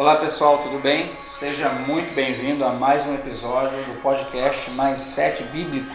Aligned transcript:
Olá 0.00 0.16
pessoal, 0.16 0.56
tudo 0.56 0.78
bem? 0.78 1.12
Seja 1.26 1.68
muito 1.68 2.14
bem-vindo 2.14 2.64
a 2.64 2.70
mais 2.70 3.04
um 3.04 3.14
episódio 3.14 3.76
do 3.84 4.00
podcast 4.00 4.70
Mais 4.70 4.98
Sete 4.98 5.42
Bíblico. 5.52 5.94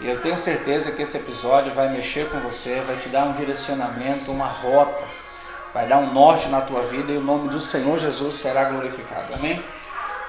E 0.00 0.08
eu 0.08 0.22
tenho 0.22 0.38
certeza 0.38 0.92
que 0.92 1.02
esse 1.02 1.16
episódio 1.16 1.74
vai 1.74 1.88
mexer 1.88 2.30
com 2.30 2.38
você, 2.38 2.80
vai 2.82 2.96
te 2.96 3.08
dar 3.08 3.24
um 3.24 3.32
direcionamento, 3.32 4.30
uma 4.30 4.46
rota, 4.46 5.02
vai 5.74 5.88
dar 5.88 5.98
um 5.98 6.14
norte 6.14 6.48
na 6.48 6.60
tua 6.60 6.82
vida 6.82 7.10
e 7.10 7.16
o 7.16 7.20
nome 7.20 7.48
do 7.48 7.58
Senhor 7.58 7.98
Jesus 7.98 8.36
será 8.36 8.66
glorificado. 8.66 9.34
Amém? 9.34 9.60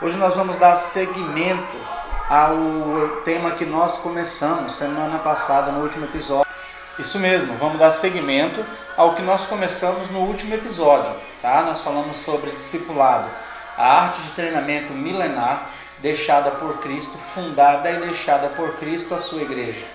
Hoje 0.01 0.17
nós 0.17 0.33
vamos 0.33 0.55
dar 0.55 0.75
seguimento 0.75 1.77
ao 2.27 3.21
tema 3.23 3.51
que 3.51 3.67
nós 3.67 3.99
começamos 3.99 4.71
semana 4.71 5.19
passada 5.19 5.71
no 5.71 5.83
último 5.83 6.05
episódio. 6.05 6.51
Isso 6.97 7.19
mesmo, 7.19 7.55
vamos 7.55 7.77
dar 7.77 7.91
seguimento 7.91 8.65
ao 8.99 9.13
que 9.13 9.21
nós 9.21 9.45
começamos 9.45 10.09
no 10.09 10.19
último 10.19 10.53
episódio, 10.53 11.15
tá? 11.41 11.61
Nós 11.61 11.79
falamos 11.79 12.17
sobre 12.17 12.51
discipulado, 12.51 13.29
a 13.77 14.01
arte 14.01 14.21
de 14.23 14.33
treinamento 14.33 14.91
milenar 14.91 15.69
deixada 15.99 16.51
por 16.51 16.79
Cristo, 16.79 17.17
fundada 17.17 17.89
e 17.89 17.99
deixada 18.01 18.49
por 18.49 18.75
Cristo 18.75 19.15
a 19.15 19.17
sua 19.17 19.41
igreja. 19.41 19.85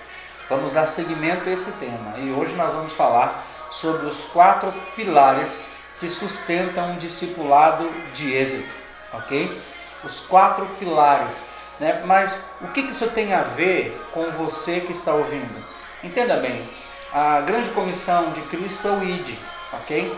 Vamos 0.49 0.71
dar 0.71 0.87
seguimento 0.87 1.47
a 1.47 1.51
esse 1.51 1.73
tema 1.73 2.17
e 2.17 2.31
hoje 2.31 2.55
nós 2.55 2.73
vamos 2.73 2.93
falar 2.93 3.39
sobre 3.69 4.07
os 4.07 4.25
quatro 4.25 4.73
pilares 4.95 5.59
que 5.99 6.09
sustentam 6.09 6.93
um 6.93 6.97
discipulado 6.97 7.87
de 8.11 8.33
êxito, 8.33 8.73
ok? 9.13 9.55
Os 10.03 10.19
quatro 10.19 10.65
pilares, 10.79 11.43
né? 11.79 12.01
Mas 12.07 12.57
o 12.61 12.69
que 12.69 12.81
isso 12.81 13.05
tem 13.11 13.35
a 13.35 13.43
ver 13.43 14.03
com 14.11 14.31
você 14.31 14.79
que 14.79 14.91
está 14.91 15.13
ouvindo? 15.13 15.63
Entenda 16.03 16.37
bem, 16.37 16.67
a 17.15 17.39
grande 17.39 17.69
comissão 17.69 18.33
de 18.33 18.41
Cristo 18.41 18.85
é 18.89 18.91
o 18.91 19.01
ID, 19.01 19.37
ok? 19.71 20.13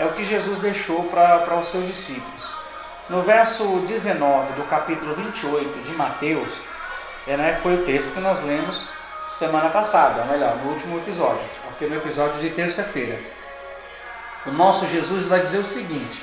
É 0.00 0.04
o 0.04 0.12
que 0.14 0.24
Jesus 0.24 0.58
deixou 0.58 1.04
para 1.04 1.56
os 1.56 1.68
seus 1.68 1.86
discípulos. 1.86 2.50
No 3.08 3.22
verso 3.22 3.84
19 3.86 4.54
do 4.54 4.64
capítulo 4.64 5.14
28 5.14 5.80
de 5.84 5.92
Mateus, 5.92 6.60
é, 7.28 7.36
né, 7.36 7.60
foi 7.62 7.74
o 7.74 7.84
texto 7.84 8.14
que 8.14 8.18
nós 8.18 8.40
lemos 8.40 8.88
semana 9.24 9.68
passada, 9.68 10.24
melhor, 10.24 10.56
no 10.56 10.72
último 10.72 10.98
episódio, 10.98 11.46
ok? 11.72 11.88
No 11.88 11.94
episódio 11.94 12.40
de 12.40 12.50
terça-feira. 12.50 13.16
O 14.44 14.50
nosso 14.50 14.88
Jesus 14.88 15.28
vai 15.28 15.38
dizer 15.38 15.58
o 15.58 15.64
seguinte: 15.64 16.20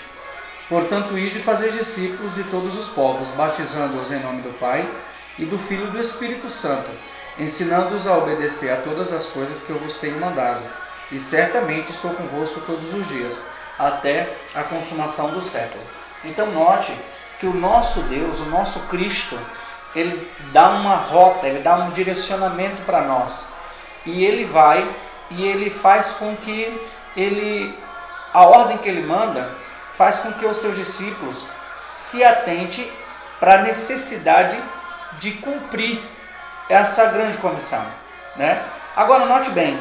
Portanto, 0.67 1.17
ide 1.17 1.39
fazer 1.39 1.71
discípulos 1.71 2.35
de 2.35 2.43
todos 2.43 2.75
os 2.75 2.89
povos, 2.89 3.31
batizando-os 3.31 4.11
em 4.11 4.19
nome 4.19 4.41
do 4.41 4.51
Pai 4.59 4.89
e 5.39 5.45
do 5.45 5.57
Filho 5.57 5.87
e 5.87 5.91
do 5.91 6.01
Espírito 6.01 6.49
Santo 6.49 6.89
ensinando-os 7.39 8.07
a 8.07 8.17
obedecer 8.17 8.71
a 8.71 8.77
todas 8.77 9.11
as 9.11 9.27
coisas 9.27 9.61
que 9.61 9.69
eu 9.69 9.77
vos 9.79 9.99
tenho 9.99 10.19
mandado. 10.19 10.61
E 11.11 11.19
certamente 11.19 11.91
estou 11.91 12.11
convosco 12.11 12.59
todos 12.61 12.93
os 12.93 13.07
dias, 13.07 13.39
até 13.77 14.29
a 14.53 14.63
consumação 14.63 15.29
do 15.29 15.41
século. 15.41 15.83
Então 16.25 16.51
note 16.51 16.97
que 17.39 17.45
o 17.45 17.53
nosso 17.53 18.01
Deus, 18.03 18.39
o 18.39 18.45
nosso 18.45 18.79
Cristo, 18.81 19.39
ele 19.95 20.29
dá 20.51 20.69
uma 20.69 20.95
rota, 20.95 21.47
ele 21.47 21.59
dá 21.59 21.75
um 21.75 21.91
direcionamento 21.91 22.81
para 22.83 23.01
nós. 23.01 23.49
E 24.05 24.25
ele 24.25 24.45
vai 24.45 24.87
e 25.31 25.45
ele 25.45 25.69
faz 25.69 26.11
com 26.13 26.35
que 26.35 26.79
ele 27.15 27.73
a 28.33 28.45
ordem 28.45 28.77
que 28.77 28.87
ele 28.87 29.05
manda 29.05 29.55
faz 29.93 30.19
com 30.19 30.31
que 30.33 30.45
os 30.45 30.57
seus 30.57 30.75
discípulos 30.75 31.47
se 31.83 32.23
atente 32.23 32.89
para 33.39 33.55
a 33.55 33.63
necessidade 33.63 34.57
de 35.19 35.31
cumprir 35.31 35.99
essa 36.69 37.05
grande 37.07 37.37
comissão. 37.37 37.85
Né? 38.35 38.63
Agora, 38.95 39.25
note 39.25 39.49
bem, 39.51 39.79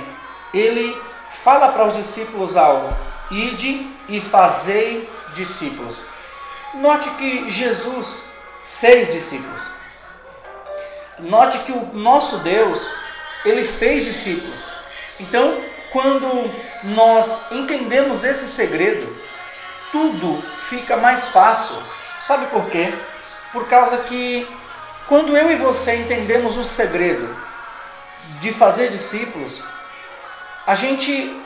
ele 0.53 1.01
fala 1.29 1.69
para 1.69 1.87
os 1.87 1.97
discípulos 1.97 2.56
algo: 2.56 2.95
ide 3.31 3.89
e 4.09 4.20
fazei 4.20 5.11
discípulos. 5.34 6.07
Note 6.75 7.11
que 7.11 7.48
Jesus 7.48 8.25
fez 8.64 9.09
discípulos. 9.09 9.70
Note 11.19 11.59
que 11.61 11.73
o 11.73 11.91
nosso 11.95 12.39
Deus, 12.39 12.92
ele 13.45 13.64
fez 13.64 14.05
discípulos. 14.05 14.73
Então, 15.20 15.63
quando 15.91 16.51
nós 16.85 17.51
entendemos 17.51 18.23
esse 18.23 18.48
segredo, 18.48 19.11
tudo 19.91 20.42
fica 20.68 20.97
mais 20.98 21.29
fácil. 21.29 21.77
Sabe 22.20 22.47
por 22.47 22.68
quê? 22.68 22.92
Por 23.53 23.67
causa 23.67 23.98
que 23.98 24.47
quando 25.08 25.36
eu 25.36 25.50
e 25.50 25.56
você 25.56 25.96
entendemos 25.96 26.56
o 26.56 26.64
segredo 26.64 27.36
de 28.40 28.52
fazer 28.52 28.89
discípulos, 28.89 29.62
a 30.67 30.74
gente 30.74 31.40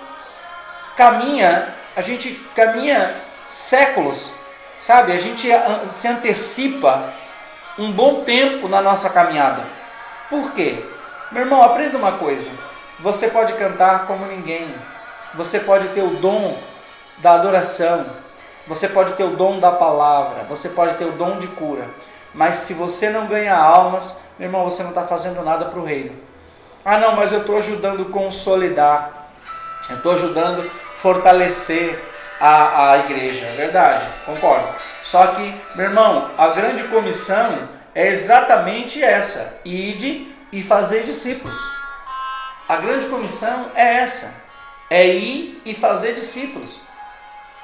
caminha, 0.97 1.75
a 1.94 2.00
gente 2.00 2.32
caminha 2.54 3.15
séculos, 3.47 4.32
sabe? 4.78 5.12
A 5.12 5.19
gente 5.19 5.48
se 5.87 6.09
antecipa 6.09 7.12
um 7.78 7.93
bom 7.93 8.25
tempo 8.25 8.69
na 8.69 8.81
nossa 8.81 9.10
caminhada. 9.10 9.65
Por 10.28 10.53
quê? 10.53 10.82
Meu 11.32 11.42
irmão, 11.42 11.62
aprenda 11.62 11.98
uma 11.98 12.12
coisa. 12.12 12.50
Você 13.00 13.28
pode 13.28 13.53
cantar 13.54 14.06
como 14.06 14.27
ninguém. 14.27 14.75
Você 15.34 15.60
pode 15.60 15.88
ter 15.88 16.03
o 16.03 16.16
dom 16.16 16.59
da 17.19 17.34
adoração. 17.34 18.04
Você 18.66 18.88
pode 18.88 19.12
ter 19.15 19.25
o 19.25 19.37
dom 19.37 19.59
da 19.59 19.72
palavra. 19.72 20.44
Você 20.44 20.71
pode 20.71 20.94
ter 20.94 21.04
o 21.04 21.12
dom 21.12 21.38
de 21.38 21.47
cura. 21.48 21.88
Mas 22.35 22.59
se 22.59 22.75
você 22.75 23.11
não 23.11 23.27
ganha 23.27 23.57
almas, 23.57 24.23
meu 24.39 24.49
irmão, 24.49 24.65
você 24.65 24.83
não 24.83 24.91
está 24.91 25.07
fazendo 25.07 25.43
nada 25.43 25.67
para 25.67 25.79
o 25.79 25.85
reino. 25.85 26.17
Ah, 26.85 26.99
não, 26.99 27.15
mas 27.15 27.33
eu 27.33 27.41
estou 27.41 27.59
ajudando 27.59 28.07
consolidar, 28.07 29.31
eu 29.91 29.97
estou 29.97 30.13
ajudando 30.13 30.63
a 30.63 30.95
fortalecer 30.95 32.03
a, 32.41 32.93
a 32.93 32.99
igreja. 33.01 33.47
É 33.47 33.53
verdade, 33.55 34.07
concordo. 34.25 34.69
Só 35.03 35.27
que, 35.29 35.55
meu 35.75 35.87
irmão, 35.87 36.31
a 36.39 36.49
grande 36.49 36.85
comissão 36.85 37.69
é 37.95 38.09
exatamente 38.09 39.03
essa: 39.03 39.61
ide 39.65 40.35
e 40.51 40.63
fazer 40.63 41.03
discípulos. 41.03 41.59
A 42.69 42.77
grande 42.77 43.07
comissão 43.07 43.71
é 43.75 43.97
essa: 43.97 44.43
é 44.89 45.07
ir 45.07 45.61
e 45.65 45.75
fazer 45.75 46.15
discípulos. 46.15 46.85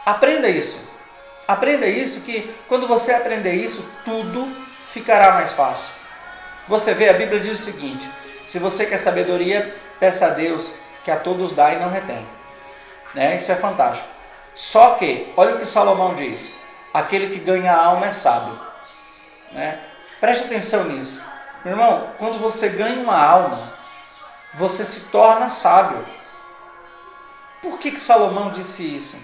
Aprenda 0.04 0.48
isso. 0.48 0.85
Aprenda 1.46 1.86
isso 1.86 2.22
que 2.22 2.52
quando 2.66 2.88
você 2.88 3.12
aprender 3.12 3.52
isso, 3.52 3.88
tudo 4.04 4.48
ficará 4.88 5.32
mais 5.32 5.52
fácil. 5.52 5.94
Você 6.66 6.92
vê, 6.94 7.08
a 7.08 7.14
Bíblia 7.14 7.38
diz 7.38 7.60
o 7.60 7.62
seguinte: 7.62 8.10
se 8.44 8.58
você 8.58 8.86
quer 8.86 8.98
sabedoria, 8.98 9.74
peça 10.00 10.26
a 10.26 10.30
Deus 10.30 10.74
que 11.04 11.10
a 11.10 11.16
todos 11.16 11.52
dá 11.52 11.72
e 11.72 11.78
não 11.78 11.88
retém. 11.88 12.26
Né? 13.14 13.36
Isso 13.36 13.52
é 13.52 13.56
fantástico. 13.56 14.08
Só 14.54 14.94
que, 14.94 15.32
olha 15.36 15.54
o 15.54 15.58
que 15.58 15.66
Salomão 15.66 16.14
diz: 16.14 16.54
aquele 16.92 17.28
que 17.28 17.38
ganha 17.38 17.72
a 17.72 17.84
alma 17.84 18.06
é 18.06 18.10
sábio. 18.10 18.58
Né? 19.52 19.78
Preste 20.20 20.44
atenção 20.44 20.84
nisso. 20.84 21.22
Meu 21.64 21.74
irmão, 21.74 22.10
quando 22.18 22.38
você 22.38 22.70
ganha 22.70 23.00
uma 23.00 23.16
alma, 23.16 23.58
você 24.54 24.84
se 24.84 25.10
torna 25.10 25.48
sábio. 25.48 26.04
Por 27.62 27.78
que, 27.78 27.90
que 27.90 28.00
Salomão 28.00 28.50
disse 28.50 28.94
isso? 28.94 29.16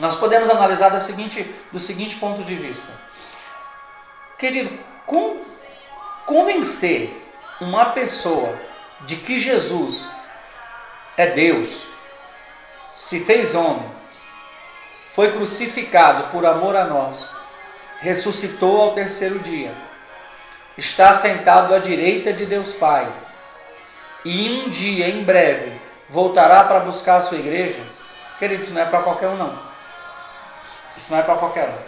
Nós 0.00 0.16
podemos 0.16 0.48
analisar 0.48 0.88
do 0.88 0.98
seguinte, 0.98 1.42
do 1.70 1.78
seguinte 1.78 2.16
ponto 2.16 2.42
de 2.42 2.54
vista. 2.54 2.90
Querido, 4.38 4.76
com, 5.04 5.38
convencer 6.24 7.10
uma 7.60 7.90
pessoa 7.90 8.58
de 9.02 9.16
que 9.16 9.38
Jesus 9.38 10.08
é 11.18 11.26
Deus, 11.26 11.86
se 12.96 13.20
fez 13.20 13.54
homem, 13.54 13.90
foi 15.10 15.30
crucificado 15.32 16.28
por 16.28 16.46
amor 16.46 16.74
a 16.76 16.84
nós, 16.84 17.30
ressuscitou 17.98 18.80
ao 18.80 18.94
terceiro 18.94 19.38
dia, 19.40 19.74
está 20.78 21.12
sentado 21.12 21.74
à 21.74 21.78
direita 21.78 22.32
de 22.32 22.46
Deus 22.46 22.72
Pai, 22.72 23.06
e 24.24 24.48
um 24.50 24.70
dia, 24.70 25.08
em 25.08 25.22
breve, 25.22 25.78
voltará 26.08 26.64
para 26.64 26.80
buscar 26.80 27.16
a 27.16 27.20
sua 27.20 27.38
igreja, 27.38 27.82
querido, 28.38 28.62
isso 28.62 28.72
não 28.72 28.80
é 28.80 28.86
para 28.86 29.02
qualquer 29.02 29.28
um 29.28 29.36
não. 29.36 29.69
Isso 31.00 31.10
não 31.10 31.18
é 31.18 31.22
para 31.22 31.36
qualquer 31.36 31.66
um. 31.66 31.78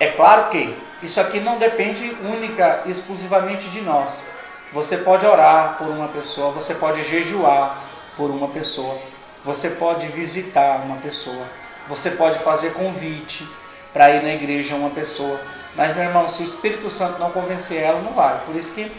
É 0.00 0.08
claro 0.08 0.50
que 0.50 0.76
isso 1.00 1.20
aqui 1.20 1.38
não 1.38 1.58
depende 1.58 2.12
única, 2.24 2.82
exclusivamente 2.86 3.68
de 3.68 3.80
nós. 3.80 4.24
Você 4.72 4.96
pode 4.98 5.24
orar 5.24 5.76
por 5.78 5.86
uma 5.86 6.08
pessoa, 6.08 6.50
você 6.50 6.74
pode 6.74 7.04
jejuar 7.04 7.80
por 8.16 8.32
uma 8.32 8.48
pessoa, 8.48 8.98
você 9.44 9.70
pode 9.70 10.06
visitar 10.08 10.82
uma 10.84 10.96
pessoa, 10.96 11.46
você 11.86 12.10
pode 12.10 12.36
fazer 12.40 12.72
convite 12.72 13.48
para 13.92 14.10
ir 14.10 14.24
na 14.24 14.30
igreja 14.30 14.74
uma 14.74 14.90
pessoa. 14.90 15.40
Mas, 15.76 15.94
meu 15.94 16.02
irmão, 16.02 16.26
se 16.26 16.42
o 16.42 16.44
Espírito 16.44 16.90
Santo 16.90 17.20
não 17.20 17.30
convencer 17.30 17.80
ela, 17.80 18.00
não 18.00 18.12
vai. 18.12 18.40
Por 18.40 18.56
isso 18.56 18.72
que 18.72 18.90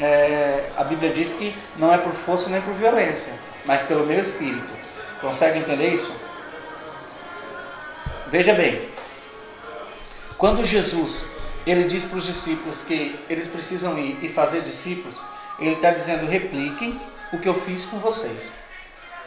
é, 0.00 0.70
a 0.74 0.84
Bíblia 0.84 1.12
diz 1.12 1.34
que 1.34 1.54
não 1.76 1.92
é 1.92 1.98
por 1.98 2.12
força 2.12 2.48
nem 2.48 2.62
por 2.62 2.72
violência, 2.72 3.34
mas 3.66 3.82
pelo 3.82 4.06
meu 4.06 4.18
Espírito. 4.18 4.70
Consegue 5.20 5.58
entender 5.58 5.88
isso? 5.92 6.14
Veja 8.28 8.54
bem, 8.54 8.88
quando 10.36 10.64
Jesus 10.64 11.26
ele 11.64 11.84
diz 11.84 12.04
para 12.04 12.18
os 12.18 12.26
discípulos 12.26 12.82
que 12.82 13.18
eles 13.28 13.46
precisam 13.46 13.96
ir 13.98 14.18
e 14.20 14.28
fazer 14.28 14.62
discípulos, 14.62 15.22
ele 15.60 15.74
está 15.74 15.90
dizendo: 15.92 16.26
repliquem 16.26 17.00
o 17.32 17.38
que 17.38 17.48
eu 17.48 17.54
fiz 17.54 17.84
com 17.84 17.98
vocês, 17.98 18.56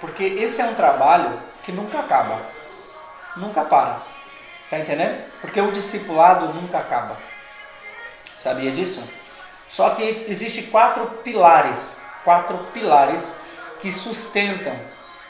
porque 0.01 0.23
esse 0.23 0.61
é 0.61 0.65
um 0.65 0.73
trabalho 0.73 1.41
que 1.63 1.71
nunca 1.71 1.99
acaba, 1.99 2.41
nunca 3.37 3.63
para. 3.63 3.95
Tá 4.69 4.77
entendendo? 4.77 5.17
Porque 5.39 5.61
o 5.61 5.71
discipulado 5.71 6.53
nunca 6.53 6.79
acaba. 6.79 7.17
Sabia 8.35 8.71
disso? 8.71 9.09
Só 9.69 9.91
que 9.91 10.25
existe 10.27 10.63
quatro 10.63 11.05
pilares, 11.23 12.01
quatro 12.25 12.57
pilares 12.73 13.33
que 13.79 13.91
sustentam 13.91 14.75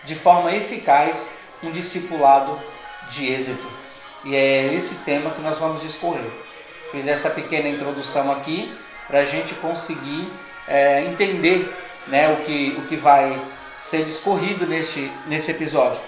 de 0.04 0.16
forma 0.16 0.51
eficaz 0.51 1.30
um 1.63 1.69
discipulado 1.71 2.60
de 3.09 3.31
êxito. 3.31 3.67
E 4.23 4.35
é 4.35 4.73
esse 4.73 4.95
tema 5.06 5.31
que 5.31 5.41
nós 5.41 5.57
vamos 5.57 5.81
discorrer. 5.81 6.29
Fiz 6.91 7.07
essa 7.07 7.29
pequena 7.29 7.67
introdução 7.67 8.31
aqui 8.31 8.73
para 9.07 9.19
a 9.19 9.23
gente 9.23 9.53
conseguir 9.56 10.31
é, 10.67 11.03
entender 11.06 11.73
né, 12.07 12.29
o, 12.31 12.38
que, 12.38 12.75
o 12.77 12.81
que 12.83 12.95
vai 12.95 13.39
ser 13.77 14.03
discorrido 14.03 14.67
neste, 14.67 15.11
nesse 15.27 15.51
episódio. 15.51 16.01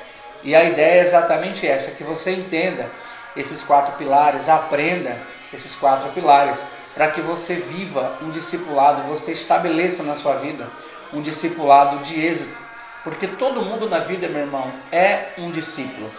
E 0.43 0.55
a 0.55 0.63
ideia 0.63 0.99
é 0.99 1.01
exatamente 1.01 1.67
essa: 1.67 1.91
que 1.91 2.03
você 2.03 2.31
entenda 2.31 2.89
esses 3.35 3.63
quatro 3.63 3.95
pilares, 3.95 4.49
aprenda 4.49 5.17
esses 5.53 5.75
quatro 5.75 6.09
pilares, 6.09 6.65
para 6.93 7.09
que 7.09 7.21
você 7.21 7.55
viva 7.55 8.17
um 8.21 8.29
discipulado, 8.31 9.03
você 9.03 9.31
estabeleça 9.31 10.03
na 10.03 10.15
sua 10.15 10.35
vida 10.35 10.69
um 11.13 11.21
discipulado 11.21 11.99
de 11.99 12.19
êxito. 12.25 12.57
Porque 13.03 13.27
todo 13.27 13.63
mundo 13.63 13.89
na 13.89 13.99
vida, 13.99 14.27
meu 14.27 14.41
irmão, 14.41 14.71
é 14.91 15.29
um 15.37 15.49
discípulo, 15.49 16.11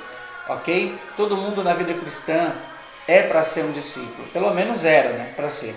ok? 0.49 0.99
Todo 1.17 1.37
mundo 1.37 1.63
na 1.63 1.75
vida 1.75 1.95
cristã 1.95 2.53
é 3.07 3.23
para 3.23 3.43
ser 3.43 3.65
um 3.65 3.73
discípulo, 3.73 4.27
pelo 4.33 4.53
menos 4.55 4.85
era, 4.85 5.11
né, 5.11 5.33
para 5.35 5.49
ser. 5.49 5.75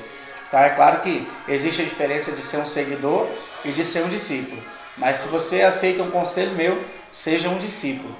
Tá? 0.52 0.62
É 0.66 0.70
claro 0.70 1.02
que 1.02 1.28
existe 1.48 1.82
a 1.82 1.86
diferença 1.86 2.32
de 2.32 2.42
ser 2.42 2.58
um 2.58 2.66
seguidor 2.66 3.28
e 3.64 3.72
de 3.72 3.84
ser 3.84 4.04
um 4.04 4.10
discípulo. 4.10 4.62
Mas 4.98 5.18
se 5.18 5.28
você 5.28 5.62
aceita 5.62 6.04
um 6.04 6.12
conselho 6.12 6.52
meu, 6.52 6.82
seja 7.12 7.50
um 7.50 7.58
discípulo. 7.58 8.16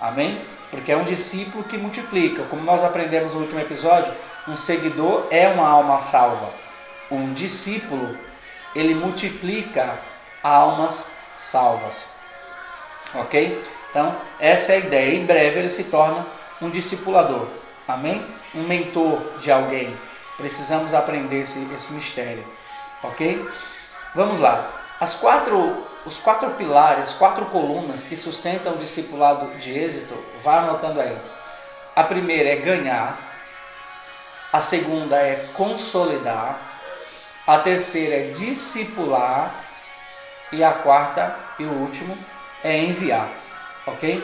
Amém? 0.00 0.40
Porque 0.70 0.92
é 0.92 0.96
um 0.96 1.04
discípulo 1.04 1.64
que 1.64 1.76
multiplica. 1.76 2.44
Como 2.44 2.62
nós 2.62 2.82
aprendemos 2.82 3.34
no 3.34 3.40
último 3.40 3.60
episódio, 3.60 4.12
um 4.48 4.56
seguidor 4.56 5.26
é 5.30 5.48
uma 5.48 5.68
alma 5.68 5.98
salva. 5.98 6.48
Um 7.10 7.32
discípulo, 7.32 8.16
ele 8.74 8.94
multiplica 8.94 9.98
almas 10.42 11.06
salvas. 11.34 12.16
Ok? 13.14 13.62
Então, 13.96 14.14
essa 14.38 14.72
é 14.72 14.74
a 14.74 14.78
ideia. 14.80 15.14
Em 15.16 15.24
breve 15.24 15.58
ele 15.58 15.70
se 15.70 15.84
torna 15.84 16.26
um 16.60 16.68
discipulador. 16.68 17.46
Amém? 17.88 18.22
Um 18.54 18.64
mentor 18.64 19.38
de 19.40 19.50
alguém. 19.50 19.98
Precisamos 20.36 20.92
aprender 20.92 21.40
esse, 21.40 21.66
esse 21.72 21.94
mistério. 21.94 22.44
Ok? 23.02 23.42
Vamos 24.14 24.38
lá. 24.38 24.70
As 25.00 25.14
quatro, 25.14 25.86
os 26.04 26.18
quatro 26.18 26.50
pilares, 26.50 27.14
quatro 27.14 27.46
colunas 27.46 28.04
que 28.04 28.18
sustentam 28.18 28.74
o 28.74 28.76
discipulado 28.76 29.46
de 29.56 29.70
êxito, 29.70 30.14
vá 30.42 30.58
anotando 30.58 31.00
aí. 31.00 31.16
A 31.94 32.04
primeira 32.04 32.50
é 32.50 32.56
ganhar, 32.56 33.18
a 34.52 34.60
segunda 34.60 35.16
é 35.16 35.42
consolidar, 35.54 36.60
a 37.46 37.58
terceira 37.60 38.16
é 38.16 38.30
discipular 38.30 39.54
e 40.52 40.62
a 40.62 40.72
quarta 40.72 41.34
e 41.58 41.64
o 41.64 41.72
último 41.72 42.16
é 42.62 42.76
enviar, 42.78 43.28
ok? 43.86 44.22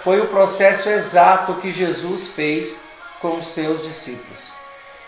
Foi 0.00 0.20
o 0.20 0.26
processo 0.26 0.88
exato 0.88 1.54
que 1.54 1.70
Jesus 1.70 2.28
fez 2.28 2.80
com 3.20 3.36
os 3.36 3.46
seus 3.48 3.82
discípulos. 3.82 4.52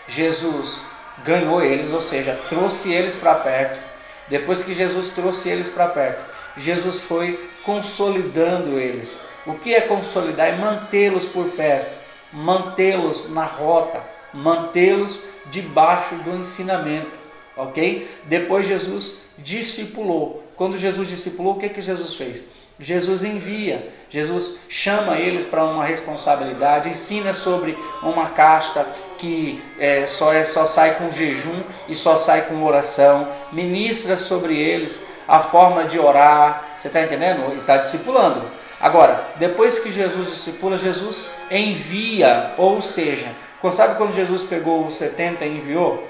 Jesus 0.07 0.83
ganhou 1.23 1.61
eles, 1.61 1.93
ou 1.93 2.01
seja, 2.01 2.39
trouxe 2.47 2.93
eles 2.93 3.15
para 3.15 3.35
perto 3.35 3.87
depois 4.29 4.61
que 4.61 4.73
Jesus 4.73 5.09
trouxe 5.09 5.49
eles 5.49 5.69
para 5.69 5.87
perto, 5.87 6.23
Jesus 6.57 6.99
foi 6.99 7.49
consolidando 7.63 8.77
eles. 8.77 9.19
O 9.45 9.53
que 9.53 9.73
é 9.73 9.81
consolidar? 9.81 10.49
É 10.49 10.57
mantê-los 10.57 11.25
por 11.25 11.45
perto, 11.51 11.97
mantê-los 12.33 13.29
na 13.29 13.45
rota, 13.45 14.01
mantê-los 14.33 15.21
debaixo 15.45 16.15
do 16.15 16.35
ensinamento, 16.35 17.11
ok? 17.55 18.07
Depois 18.25 18.67
Jesus 18.67 19.27
discipulou. 19.37 20.43
Quando 20.57 20.75
Jesus 20.75 21.07
discipulou, 21.07 21.53
o 21.53 21.57
que, 21.57 21.69
que 21.69 21.81
Jesus 21.81 22.15
fez? 22.15 22.43
Jesus 22.79 23.23
envia, 23.23 23.87
Jesus 24.07 24.59
chama 24.69 25.17
eles 25.17 25.45
para 25.45 25.63
uma 25.63 25.83
responsabilidade, 25.83 26.89
ensina 26.89 27.33
sobre 27.33 27.75
uma 28.03 28.29
casta 28.29 28.87
que 29.17 29.59
é, 29.79 30.05
só, 30.05 30.31
é, 30.31 30.43
só 30.43 30.63
sai 30.63 30.95
com 30.95 31.09
jejum 31.09 31.63
e 31.87 31.95
só 31.95 32.15
sai 32.15 32.43
com 32.43 32.63
oração, 32.63 33.27
ministra 33.51 34.15
sobre 34.15 34.55
eles 34.55 35.01
a 35.27 35.39
forma 35.39 35.85
de 35.85 35.97
orar, 35.97 36.65
você 36.77 36.87
está 36.87 37.01
entendendo? 37.01 37.51
E 37.55 37.57
está 37.57 37.77
discipulando. 37.77 38.43
Agora, 38.79 39.23
depois 39.37 39.79
que 39.79 39.89
Jesus 39.89 40.27
discipula, 40.29 40.77
Jesus 40.77 41.31
envia, 41.49 42.51
ou 42.57 42.79
seja, 42.79 43.29
sabe 43.71 43.95
quando 43.95 44.13
Jesus 44.13 44.43
pegou 44.43 44.85
os 44.85 44.93
70 44.93 45.45
e 45.45 45.57
enviou? 45.57 46.07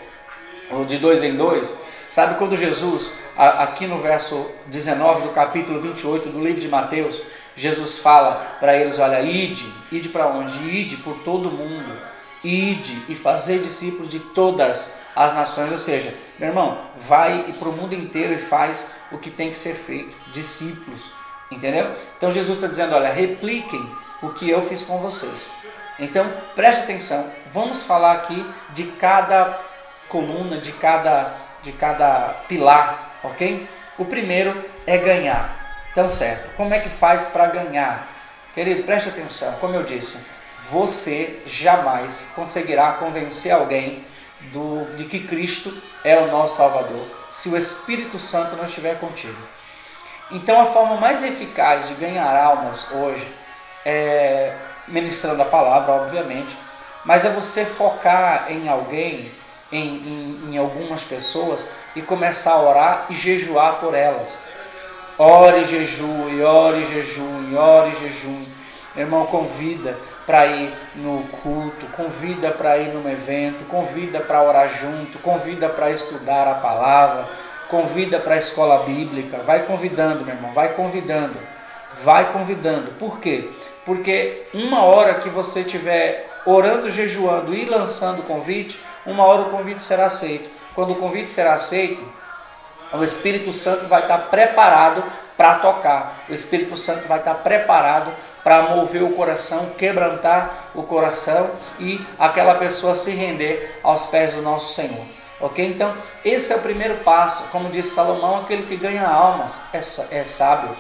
Ou 0.71 0.83
de 0.83 0.97
dois 0.97 1.23
em 1.23 1.35
dois? 1.35 1.79
Sabe 2.09 2.35
quando 2.35 2.55
Jesus, 2.55 3.13
aqui 3.35 3.85
no 3.85 4.01
verso 4.01 4.49
19 4.67 5.23
do 5.23 5.29
capítulo 5.29 5.81
28 5.81 6.29
do 6.29 6.41
livro 6.41 6.61
de 6.61 6.69
Mateus, 6.69 7.21
Jesus 7.53 7.97
fala 7.97 8.57
para 8.61 8.77
eles: 8.77 8.97
Olha, 8.97 9.21
ide, 9.21 9.71
ide 9.91 10.07
para 10.07 10.27
onde? 10.27 10.57
Ide 10.69 10.97
por 10.97 11.17
todo 11.19 11.51
mundo, 11.51 11.93
ide 12.41 13.03
e 13.09 13.15
fazer 13.15 13.59
discípulos 13.59 14.07
de 14.07 14.19
todas 14.19 14.93
as 15.15 15.33
nações. 15.33 15.69
Ou 15.69 15.77
seja, 15.77 16.13
meu 16.39 16.47
irmão, 16.47 16.77
vai 16.95 17.43
para 17.59 17.67
o 17.67 17.73
mundo 17.73 17.93
inteiro 17.93 18.33
e 18.33 18.37
faz 18.37 18.87
o 19.11 19.17
que 19.17 19.29
tem 19.29 19.49
que 19.49 19.57
ser 19.57 19.73
feito, 19.73 20.15
discípulos, 20.31 21.11
entendeu? 21.51 21.91
Então 22.17 22.31
Jesus 22.31 22.57
está 22.57 22.67
dizendo: 22.67 22.95
Olha, 22.95 23.11
repliquem 23.11 23.85
o 24.21 24.29
que 24.29 24.49
eu 24.49 24.61
fiz 24.61 24.81
com 24.81 24.97
vocês. 24.99 25.51
Então 25.99 26.31
preste 26.55 26.83
atenção, 26.83 27.29
vamos 27.51 27.83
falar 27.83 28.13
aqui 28.13 28.45
de 28.69 28.85
cada 28.85 29.59
coluna, 30.07 30.57
de 30.57 30.71
cada 30.71 31.46
de 31.67 31.73
cada 31.73 32.33
pilar, 32.47 32.97
ok? 33.23 33.67
O 33.97 34.05
primeiro 34.05 34.55
é 34.85 34.97
ganhar. 34.97 35.83
Então, 35.91 36.07
certo, 36.07 36.55
como 36.55 36.73
é 36.73 36.79
que 36.79 36.89
faz 36.89 37.27
para 37.27 37.47
ganhar? 37.47 38.07
Querido, 38.53 38.83
preste 38.83 39.09
atenção, 39.09 39.53
como 39.59 39.75
eu 39.75 39.83
disse, 39.83 40.25
você 40.71 41.41
jamais 41.45 42.27
conseguirá 42.35 42.93
convencer 42.93 43.51
alguém 43.51 44.05
do, 44.53 44.95
de 44.95 45.05
que 45.05 45.19
Cristo 45.19 45.75
é 46.03 46.17
o 46.17 46.31
nosso 46.31 46.57
Salvador 46.57 47.05
se 47.29 47.49
o 47.49 47.57
Espírito 47.57 48.17
Santo 48.17 48.55
não 48.55 48.65
estiver 48.65 48.97
contigo. 48.97 49.37
Então, 50.31 50.61
a 50.61 50.67
forma 50.67 50.95
mais 50.95 51.21
eficaz 51.21 51.87
de 51.87 51.95
ganhar 51.95 52.33
almas 52.33 52.91
hoje 52.91 53.27
é 53.85 54.55
ministrando 54.87 55.41
a 55.41 55.45
palavra, 55.45 55.91
obviamente, 55.93 56.57
mas 57.03 57.25
é 57.25 57.29
você 57.29 57.65
focar 57.65 58.45
em 58.49 58.69
alguém 58.69 59.31
em, 59.71 59.97
em, 59.97 60.53
em 60.53 60.57
algumas 60.57 61.03
pessoas 61.03 61.67
e 61.95 62.01
começar 62.01 62.53
a 62.53 62.61
orar 62.61 63.05
e 63.09 63.13
jejuar 63.13 63.79
por 63.79 63.93
elas. 63.93 64.41
Ore, 65.17 65.63
jejue, 65.65 66.43
ore, 66.43 66.83
jejue, 66.85 67.55
ore, 67.55 67.95
jejue. 67.95 68.47
Irmão, 68.95 69.25
convida 69.27 69.97
para 70.25 70.45
ir 70.47 70.73
no 70.95 71.23
culto, 71.41 71.85
convida 71.95 72.51
para 72.51 72.77
ir 72.77 72.89
num 72.89 73.09
evento, 73.09 73.65
convida 73.65 74.19
para 74.19 74.41
orar 74.41 74.69
junto, 74.69 75.19
convida 75.19 75.69
para 75.69 75.91
estudar 75.91 76.47
a 76.47 76.55
palavra, 76.55 77.29
convida 77.69 78.19
para 78.19 78.35
a 78.35 78.37
escola 78.37 78.83
bíblica. 78.83 79.37
Vai 79.39 79.65
convidando, 79.65 80.25
meu 80.25 80.35
irmão, 80.35 80.51
vai 80.51 80.73
convidando. 80.73 81.37
Vai 82.03 82.31
convidando. 82.31 82.91
Por 82.93 83.19
quê? 83.19 83.49
Porque 83.85 84.35
uma 84.53 84.83
hora 84.83 85.15
que 85.15 85.29
você 85.29 85.61
estiver 85.61 86.29
orando, 86.45 86.89
jejuando 86.89 87.53
e 87.53 87.65
lançando 87.65 88.23
convite, 88.23 88.79
uma 89.07 89.23
hora 89.23 89.43
o 89.43 89.49
convite 89.49 89.81
será 89.81 90.05
aceito. 90.05 90.49
Quando 90.75 90.91
o 90.91 90.95
convite 90.95 91.31
será 91.31 91.53
aceito, 91.53 92.01
o 92.93 93.03
Espírito 93.03 93.51
Santo 93.51 93.87
vai 93.87 94.01
estar 94.01 94.17
preparado 94.29 95.03
para 95.35 95.55
tocar. 95.55 96.15
O 96.29 96.33
Espírito 96.33 96.75
Santo 96.77 97.07
vai 97.07 97.19
estar 97.19 97.35
preparado 97.35 98.11
para 98.43 98.61
mover 98.63 99.03
o 99.03 99.13
coração, 99.13 99.71
quebrantar 99.77 100.69
o 100.73 100.83
coração 100.83 101.49
e 101.79 102.05
aquela 102.17 102.55
pessoa 102.55 102.95
se 102.95 103.11
render 103.11 103.79
aos 103.83 104.07
pés 104.07 104.33
do 104.35 104.41
nosso 104.41 104.73
Senhor. 104.73 105.05
Ok? 105.39 105.65
Então, 105.65 105.93
esse 106.25 106.51
é 106.51 106.55
o 106.55 106.61
primeiro 106.61 106.95
passo. 106.97 107.43
Como 107.51 107.69
disse 107.69 107.93
Salomão, 107.93 108.41
aquele 108.41 108.63
que 108.63 108.75
ganha 108.75 109.07
almas 109.07 109.61
é, 109.73 109.77
é 110.19 110.23
sábio. 110.23 110.75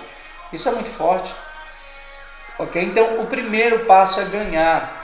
Isso 0.51 0.67
é 0.67 0.71
muito 0.71 0.89
forte. 0.89 1.33
Ok? 2.57 2.81
Então, 2.81 3.19
o 3.19 3.27
primeiro 3.27 3.85
passo 3.85 4.19
é 4.19 4.25
ganhar 4.25 4.96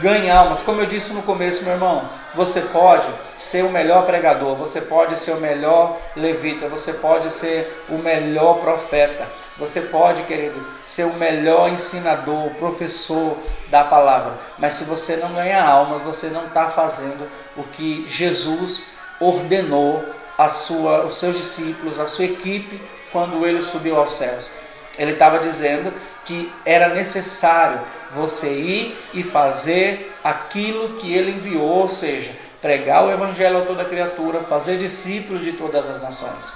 ganhar 0.00 0.38
almas. 0.38 0.60
Como 0.60 0.80
eu 0.80 0.86
disse 0.86 1.12
no 1.12 1.22
começo, 1.22 1.64
meu 1.64 1.74
irmão, 1.74 2.08
você 2.34 2.60
pode 2.60 3.08
ser 3.36 3.64
o 3.64 3.70
melhor 3.70 4.04
pregador, 4.04 4.54
você 4.54 4.80
pode 4.80 5.18
ser 5.18 5.32
o 5.32 5.40
melhor 5.40 5.98
levita, 6.14 6.68
você 6.68 6.94
pode 6.94 7.30
ser 7.30 7.84
o 7.88 7.98
melhor 7.98 8.58
profeta, 8.58 9.26
você 9.56 9.82
pode, 9.82 10.22
querido, 10.22 10.60
ser 10.82 11.04
o 11.04 11.14
melhor 11.14 11.68
ensinador, 11.70 12.50
professor 12.58 13.36
da 13.68 13.84
palavra. 13.84 14.34
Mas 14.58 14.74
se 14.74 14.84
você 14.84 15.16
não 15.16 15.32
ganhar 15.32 15.66
almas, 15.66 16.02
você 16.02 16.28
não 16.28 16.46
está 16.46 16.68
fazendo 16.68 17.26
o 17.56 17.62
que 17.62 18.04
Jesus 18.08 18.96
ordenou 19.20 20.04
a 20.36 20.48
sua, 20.48 21.00
os 21.06 21.18
seus 21.18 21.36
discípulos, 21.36 21.98
a 21.98 22.06
sua 22.06 22.26
equipe, 22.26 22.80
quando 23.10 23.46
ele 23.46 23.62
subiu 23.62 23.96
aos 23.96 24.12
céus. 24.12 24.50
Ele 24.98 25.12
estava 25.12 25.38
dizendo 25.38 25.92
que 26.24 26.52
era 26.64 26.88
necessário 26.88 27.80
você 28.12 28.48
ir 28.48 28.98
e 29.12 29.22
fazer 29.22 30.14
aquilo 30.24 30.94
que 30.96 31.12
ele 31.12 31.32
enviou, 31.32 31.82
ou 31.82 31.88
seja, 31.88 32.32
pregar 32.62 33.04
o 33.04 33.10
evangelho 33.10 33.58
a 33.58 33.66
toda 33.66 33.84
criatura, 33.84 34.40
fazer 34.40 34.76
discípulos 34.76 35.42
de 35.42 35.52
todas 35.52 35.88
as 35.88 36.02
nações. 36.02 36.54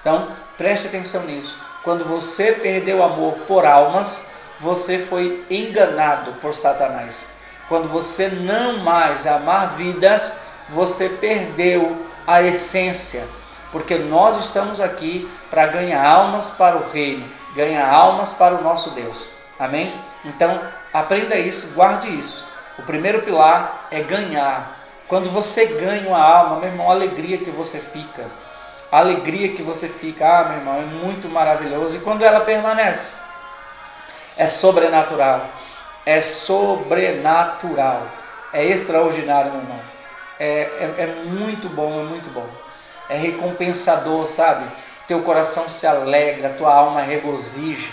Então, 0.00 0.28
preste 0.56 0.86
atenção 0.86 1.24
nisso. 1.24 1.58
Quando 1.82 2.04
você 2.04 2.52
perdeu 2.52 2.98
o 2.98 3.02
amor 3.02 3.34
por 3.46 3.66
almas, 3.66 4.28
você 4.58 4.98
foi 4.98 5.42
enganado 5.50 6.32
por 6.34 6.54
Satanás. 6.54 7.40
Quando 7.68 7.88
você 7.88 8.28
não 8.28 8.78
mais 8.78 9.26
amar 9.26 9.76
vidas, 9.76 10.34
você 10.68 11.08
perdeu 11.08 12.06
a 12.26 12.42
essência, 12.42 13.26
porque 13.72 13.96
nós 13.96 14.36
estamos 14.36 14.80
aqui 14.80 15.28
para 15.50 15.66
ganhar 15.66 16.04
almas 16.04 16.50
para 16.50 16.76
o 16.76 16.90
reino, 16.90 17.24
ganhar 17.54 17.88
almas 17.88 18.32
para 18.32 18.54
o 18.54 18.62
nosso 18.62 18.90
Deus. 18.90 19.30
Amém? 19.58 19.92
Então, 20.24 20.60
aprenda 20.92 21.36
isso, 21.36 21.74
guarde 21.74 22.08
isso. 22.08 22.48
O 22.78 22.82
primeiro 22.82 23.22
pilar 23.22 23.88
é 23.90 24.02
ganhar. 24.02 24.78
Quando 25.06 25.28
você 25.28 25.66
ganha 25.66 26.08
uma 26.08 26.22
alma, 26.22 26.56
meu 26.56 26.68
irmão, 26.68 26.88
a 26.88 26.94
alegria 26.94 27.38
que 27.38 27.50
você 27.50 27.78
fica. 27.78 28.26
A 28.90 28.98
alegria 28.98 29.48
que 29.48 29.62
você 29.62 29.88
fica, 29.88 30.26
ah, 30.26 30.44
meu 30.44 30.58
irmão, 30.58 30.76
é 30.78 31.04
muito 31.04 31.28
maravilhoso. 31.28 31.96
E 31.96 32.00
quando 32.00 32.22
ela 32.22 32.40
permanece, 32.40 33.12
é 34.36 34.46
sobrenatural. 34.46 35.46
É 36.06 36.20
sobrenatural. 36.20 38.06
É 38.52 38.64
extraordinário, 38.64 39.52
meu 39.52 39.60
irmão. 39.60 39.80
É, 40.38 40.46
é, 40.60 40.94
é 40.98 41.06
muito 41.26 41.68
bom, 41.68 42.00
é 42.00 42.04
muito 42.04 42.30
bom. 42.32 42.48
É 43.08 43.16
recompensador, 43.16 44.26
sabe? 44.26 44.64
Teu 45.10 45.22
coração 45.22 45.68
se 45.68 45.88
alegra, 45.88 46.50
tua 46.50 46.72
alma 46.72 47.00
regozija. 47.00 47.90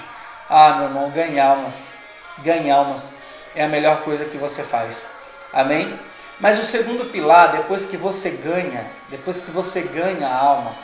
Ah, 0.47 0.73
meu 0.73 0.83
irmão, 0.83 1.09
ganha 1.09 1.47
almas. 1.47 1.87
Ganha 2.43 2.75
almas. 2.75 3.15
É 3.55 3.63
a 3.63 3.67
melhor 3.67 4.03
coisa 4.03 4.25
que 4.25 4.37
você 4.37 4.61
faz. 4.61 5.09
Amém? 5.51 5.99
Mas 6.39 6.59
o 6.59 6.63
segundo 6.63 7.05
pilar, 7.05 7.53
depois 7.53 7.85
que 7.85 7.97
você 7.97 8.29
ganha, 8.29 8.85
depois 9.09 9.41
que 9.41 9.49
você 9.49 9.81
ganha 9.81 10.27
a 10.27 10.37
alma, 10.37 10.75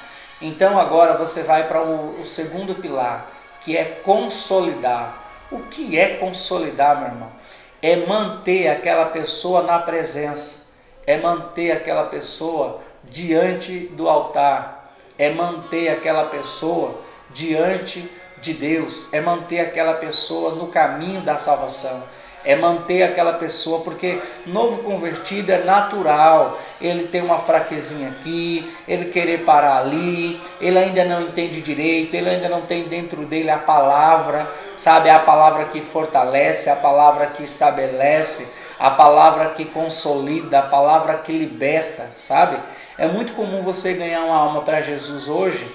então 0.42 0.80
agora 0.80 1.16
você 1.16 1.44
vai 1.44 1.68
para 1.68 1.84
o, 1.84 2.22
o 2.24 2.26
segundo 2.26 2.74
pilar, 2.74 3.28
que 3.62 3.78
é 3.78 3.86
consolidar. 4.04 5.16
O 5.52 5.60
que 5.60 6.00
é 6.00 6.16
consolidar, 6.16 6.98
meu 6.98 7.10
irmão? 7.10 7.32
É 7.80 7.96
manter 8.08 8.70
aquela 8.70 9.06
pessoa 9.06 9.62
na 9.62 9.78
presença, 9.78 10.66
é 11.06 11.16
manter 11.16 11.74
aquela 11.74 12.06
pessoa 12.06 12.80
diante 13.04 13.82
do 13.90 14.10
altar, 14.10 14.83
é 15.18 15.30
manter 15.30 15.90
aquela 15.90 16.26
pessoa 16.26 17.02
diante 17.32 18.10
de 18.42 18.54
Deus, 18.54 19.12
é 19.14 19.22
manter 19.22 19.60
aquela 19.60 19.94
pessoa 19.96 20.56
no 20.56 20.68
caminho 20.68 21.22
da 21.22 21.38
salvação 21.38 22.04
é 22.46 22.56
manter 22.56 23.04
aquela 23.04 23.34
pessoa, 23.34 23.80
porque 23.80 24.20
novo 24.46 24.80
convertido 24.84 25.52
é 25.52 25.64
natural, 25.64 26.60
ele 26.82 27.08
tem 27.08 27.22
uma 27.22 27.38
fraquezinha 27.38 28.10
aqui, 28.10 28.70
ele 28.88 29.06
querer 29.06 29.46
parar 29.46 29.80
ali, 29.80 30.40
ele 30.60 30.78
ainda 30.78 31.06
não 31.06 31.22
entende 31.22 31.62
direito, 31.62 32.16
ele 32.16 32.30
ainda 32.30 32.50
não 32.50 32.62
tem 32.64 32.84
dentro 32.84 33.26
dele 33.26 33.50
a 33.50 33.58
palavra, 33.58 34.50
sabe? 34.76 35.10
A 35.10 35.20
palavra 35.20 35.66
que 35.66 35.82
fortalece, 35.82 36.70
a 36.70 36.76
palavra 36.76 37.28
que 37.28 37.44
estabelece, 37.44 38.52
a 38.78 38.90
palavra 38.90 39.50
que 39.50 39.64
consolida, 39.66 40.60
a 40.60 40.64
palavra 40.64 41.16
que 41.16 41.32
liberta, 41.32 42.10
sabe? 42.14 42.58
É 42.98 43.08
muito 43.08 43.34
comum 43.34 43.64
você 43.64 43.94
ganhar 43.94 44.22
uma 44.22 44.36
alma 44.36 44.62
para 44.62 44.82
Jesus 44.82 45.28
hoje 45.28 45.66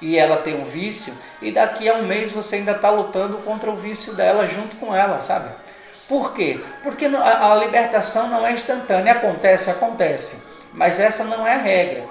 e 0.00 0.18
ela 0.18 0.36
tem 0.36 0.54
um 0.54 0.64
vício, 0.64 1.14
e 1.40 1.50
daqui 1.50 1.88
a 1.88 1.94
um 1.94 2.02
mês 2.02 2.30
você 2.30 2.56
ainda 2.56 2.72
está 2.72 2.90
lutando 2.90 3.38
contra 3.38 3.70
o 3.70 3.74
vício 3.74 4.14
dela 4.14 4.44
junto 4.44 4.76
com 4.76 4.94
ela, 4.94 5.20
sabe? 5.20 5.48
Por 6.08 6.34
quê? 6.34 6.60
Porque 6.82 7.06
a, 7.06 7.52
a 7.52 7.56
libertação 7.56 8.28
não 8.28 8.46
é 8.46 8.52
instantânea. 8.52 9.12
Acontece, 9.12 9.70
acontece. 9.70 10.42
Mas 10.72 11.00
essa 11.00 11.24
não 11.24 11.46
é 11.46 11.54
a 11.54 11.58
regra. 11.58 12.04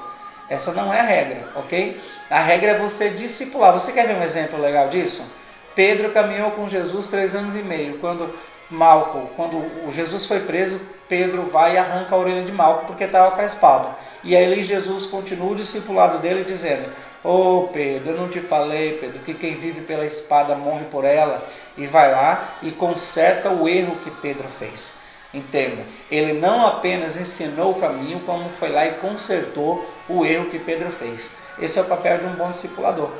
Essa 0.50 0.74
não 0.74 0.93
é 0.93 1.00
a 1.00 1.03
regra, 1.03 1.48
ok? 1.55 1.98
A 2.29 2.39
regra 2.39 2.72
é 2.72 2.77
você 2.77 3.10
discipular. 3.10 3.72
Você 3.74 3.93
quer 3.93 4.05
ver 4.07 4.15
um 4.15 4.24
exemplo 4.24 4.60
legal 4.60 4.88
disso? 4.89 5.31
Pedro 5.74 6.12
caminhou 6.12 6.51
com 6.51 6.67
Jesus 6.67 7.07
três 7.07 7.34
anos 7.34 7.55
e 7.55 7.63
meio. 7.63 7.98
Quando 8.00 8.34
Malco, 8.69 9.27
quando 9.36 9.91
Jesus 9.91 10.25
foi 10.25 10.39
preso, 10.39 10.81
Pedro 11.07 11.43
vai 11.43 11.75
e 11.75 11.77
arranca 11.77 12.15
a 12.15 12.17
orelha 12.17 12.43
de 12.43 12.51
Malco 12.51 12.86
porque 12.86 13.03
estava 13.03 13.31
com 13.31 13.41
a 13.41 13.45
espada. 13.45 13.89
E 14.24 14.36
aí 14.36 14.63
Jesus 14.63 15.05
continua 15.05 15.51
o 15.51 15.55
discipulado 15.55 16.17
dele 16.17 16.43
dizendo: 16.43 16.89
Ô 17.24 17.60
oh, 17.60 17.67
Pedro, 17.67 18.12
eu 18.12 18.17
não 18.17 18.29
te 18.29 18.41
falei, 18.41 18.93
Pedro, 18.93 19.19
que 19.19 19.34
quem 19.34 19.55
vive 19.55 19.81
pela 19.81 20.05
espada 20.05 20.55
morre 20.55 20.86
por 20.86 21.05
ela. 21.05 21.43
E 21.77 21.86
vai 21.86 22.12
lá 22.12 22.55
e 22.63 22.72
conserta 22.72 23.50
o 23.50 23.67
erro 23.67 23.98
que 23.98 24.10
Pedro 24.10 24.48
fez. 24.48 24.93
Entenda, 25.34 25.84
ele 26.10 26.34
não 26.34 26.65
apenas 26.65 27.17
ensinou 27.17 27.72
o 27.72 27.79
caminho, 27.79 28.22
como 28.22 28.50
foi 28.50 28.69
lá 28.69 28.86
e 28.86 28.93
consertou 28.93 29.86
o 30.07 30.25
erro 30.25 30.45
que 30.45 30.57
Pedro 30.57 30.89
fez. 30.89 31.29
Esse 31.60 31.77
é 31.77 31.81
o 31.81 31.86
papel 31.86 32.19
de 32.19 32.25
um 32.25 32.36
bom 32.36 32.50
discipulador. 32.51 33.12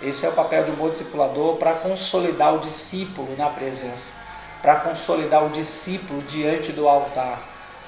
Esse 0.00 0.26
é 0.26 0.28
o 0.28 0.32
papel 0.32 0.62
de 0.64 0.70
um 0.70 0.76
bom 0.76 0.88
discipulador 0.88 1.56
para 1.56 1.72
consolidar 1.72 2.54
o 2.54 2.60
discípulo 2.60 3.34
na 3.36 3.48
presença, 3.48 4.14
para 4.66 4.80
consolidar 4.80 5.44
o 5.44 5.50
discípulo 5.50 6.20
diante 6.22 6.72
do 6.72 6.88
altar. 6.88 7.38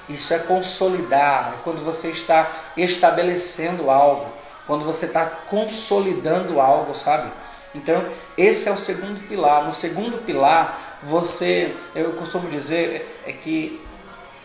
Isso 0.07 0.33
é 0.33 0.39
consolidar, 0.39 1.55
é 1.55 1.61
quando 1.61 1.83
você 1.83 2.07
está 2.07 2.49
estabelecendo 2.77 3.91
algo 3.91 4.39
quando 4.69 4.85
você 4.85 5.07
está 5.07 5.25
consolidando 5.25 6.61
algo, 6.61 6.93
sabe? 6.93 7.27
Então, 7.73 8.05
esse 8.37 8.69
é 8.69 8.71
o 8.71 8.77
segundo 8.77 9.19
pilar. 9.27 9.65
No 9.65 9.73
segundo 9.73 10.19
pilar, 10.19 10.99
você, 11.01 11.75
eu 11.95 12.13
costumo 12.13 12.47
dizer 12.47 13.19
é 13.25 13.31
que 13.33 13.83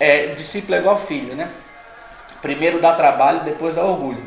é, 0.01 0.29
discípulo 0.29 0.77
é 0.77 0.79
igual 0.79 0.97
filho, 0.97 1.35
né? 1.35 1.51
Primeiro 2.41 2.81
dá 2.81 2.95
trabalho, 2.95 3.45
depois 3.45 3.75
dá 3.75 3.85
orgulho. 3.85 4.23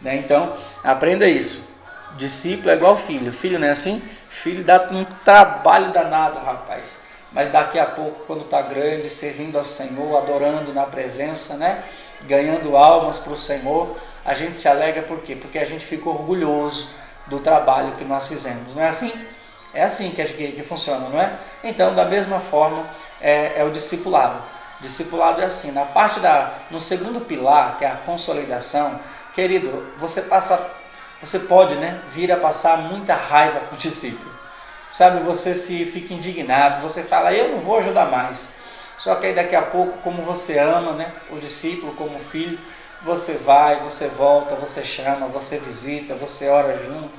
Né? 0.00 0.16
Então, 0.16 0.54
aprenda 0.82 1.28
isso. 1.28 1.68
Discípulo 2.16 2.70
é 2.70 2.74
igual 2.74 2.96
filho. 2.96 3.30
Filho 3.30 3.58
não 3.58 3.68
é 3.68 3.72
assim? 3.72 4.02
Filho 4.30 4.64
dá 4.64 4.88
um 4.90 5.04
trabalho 5.04 5.92
danado, 5.92 6.38
rapaz. 6.38 6.96
Mas 7.32 7.48
daqui 7.48 7.78
a 7.78 7.86
pouco, 7.86 8.20
quando 8.26 8.42
está 8.42 8.60
grande, 8.60 9.08
servindo 9.08 9.58
ao 9.58 9.64
Senhor, 9.64 10.16
adorando 10.16 10.72
na 10.74 10.84
presença, 10.84 11.56
né? 11.56 11.82
ganhando 12.26 12.76
almas 12.76 13.18
para 13.18 13.32
o 13.32 13.36
Senhor, 13.36 13.96
a 14.24 14.34
gente 14.34 14.56
se 14.56 14.68
alegra 14.68 15.02
por 15.02 15.20
quê? 15.20 15.34
Porque 15.34 15.58
a 15.58 15.64
gente 15.64 15.84
fica 15.84 16.08
orgulhoso 16.08 16.88
do 17.26 17.40
trabalho 17.40 17.92
que 17.92 18.04
nós 18.04 18.28
fizemos. 18.28 18.74
Não 18.74 18.82
é 18.82 18.88
assim? 18.88 19.12
É 19.74 19.82
assim 19.82 20.10
que, 20.10 20.24
que, 20.24 20.52
que 20.52 20.62
funciona, 20.62 21.08
não 21.08 21.20
é? 21.20 21.32
Então, 21.64 21.94
da 21.94 22.04
mesma 22.04 22.38
forma, 22.38 22.86
é, 23.20 23.60
é 23.60 23.64
o 23.64 23.70
discipulado. 23.70 24.42
Discipulado 24.80 25.40
é 25.40 25.44
assim, 25.44 25.72
na 25.72 25.84
parte 25.84 26.20
da, 26.20 26.52
no 26.70 26.80
segundo 26.80 27.20
pilar, 27.20 27.78
que 27.78 27.84
é 27.84 27.88
a 27.88 27.96
consolidação, 27.96 29.00
querido, 29.32 29.94
você 29.96 30.20
passa, 30.22 30.70
você 31.20 31.38
pode, 31.38 31.74
né, 31.76 32.00
vir 32.10 32.30
a 32.30 32.36
passar 32.36 32.76
muita 32.76 33.14
raiva 33.14 33.60
com 33.60 33.74
o 33.74 33.78
discípulo. 33.78 34.31
Sabe, 34.92 35.20
você 35.20 35.54
se 35.54 35.86
fica 35.86 36.12
indignado, 36.12 36.82
você 36.82 37.02
fala, 37.02 37.32
eu 37.32 37.48
não 37.48 37.60
vou 37.60 37.78
ajudar 37.78 38.10
mais. 38.10 38.50
Só 38.98 39.14
que 39.14 39.24
aí 39.24 39.34
daqui 39.34 39.56
a 39.56 39.62
pouco, 39.62 39.96
como 40.02 40.22
você 40.22 40.58
ama 40.58 40.92
né, 40.92 41.10
o 41.30 41.38
discípulo 41.38 41.94
como 41.94 42.18
filho, 42.18 42.58
você 43.00 43.32
vai, 43.32 43.80
você 43.80 44.08
volta, 44.08 44.54
você 44.54 44.82
chama, 44.82 45.28
você 45.28 45.56
visita, 45.56 46.14
você 46.14 46.46
ora 46.50 46.76
junto, 46.76 47.10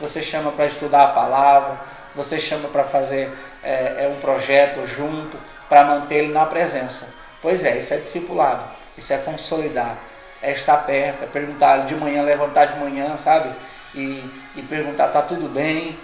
você 0.00 0.22
chama 0.22 0.52
para 0.52 0.64
estudar 0.64 1.04
a 1.04 1.08
palavra, 1.08 1.78
você 2.14 2.40
chama 2.40 2.66
para 2.70 2.82
fazer 2.82 3.30
é, 3.62 4.06
é, 4.06 4.10
um 4.10 4.18
projeto 4.20 4.86
junto, 4.86 5.38
para 5.68 5.84
manter 5.84 6.24
ele 6.24 6.32
na 6.32 6.46
presença. 6.46 7.12
Pois 7.42 7.62
é, 7.62 7.76
isso 7.76 7.92
é 7.92 7.98
discipulado, 7.98 8.64
isso 8.96 9.12
é 9.12 9.18
consolidar, 9.18 9.98
é 10.40 10.50
estar 10.52 10.78
perto, 10.78 11.24
é 11.24 11.26
perguntar 11.26 11.84
de 11.84 11.94
manhã, 11.94 12.22
levantar 12.22 12.64
de 12.64 12.80
manhã, 12.80 13.14
sabe? 13.18 13.54
E, 13.94 14.24
e 14.56 14.62
perguntar, 14.62 15.08
tá 15.08 15.20
tudo 15.20 15.46
bem? 15.46 15.94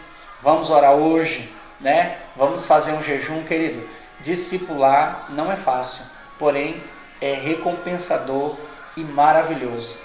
Vamos 0.45 0.69
orar 0.69 0.93
hoje, 0.93 1.51
né? 1.81 2.19
Vamos 2.37 2.67
fazer 2.67 2.93
um 2.93 3.03
jejum, 3.03 3.45
querido. 3.45 3.83
Discipular 4.21 5.29
não 5.31 5.51
é 5.51 5.57
fácil, 5.57 6.05
porém 6.39 6.83
é 7.19 7.33
recompensador 7.33 8.55
e 8.95 9.03
maravilhoso. 9.03 9.97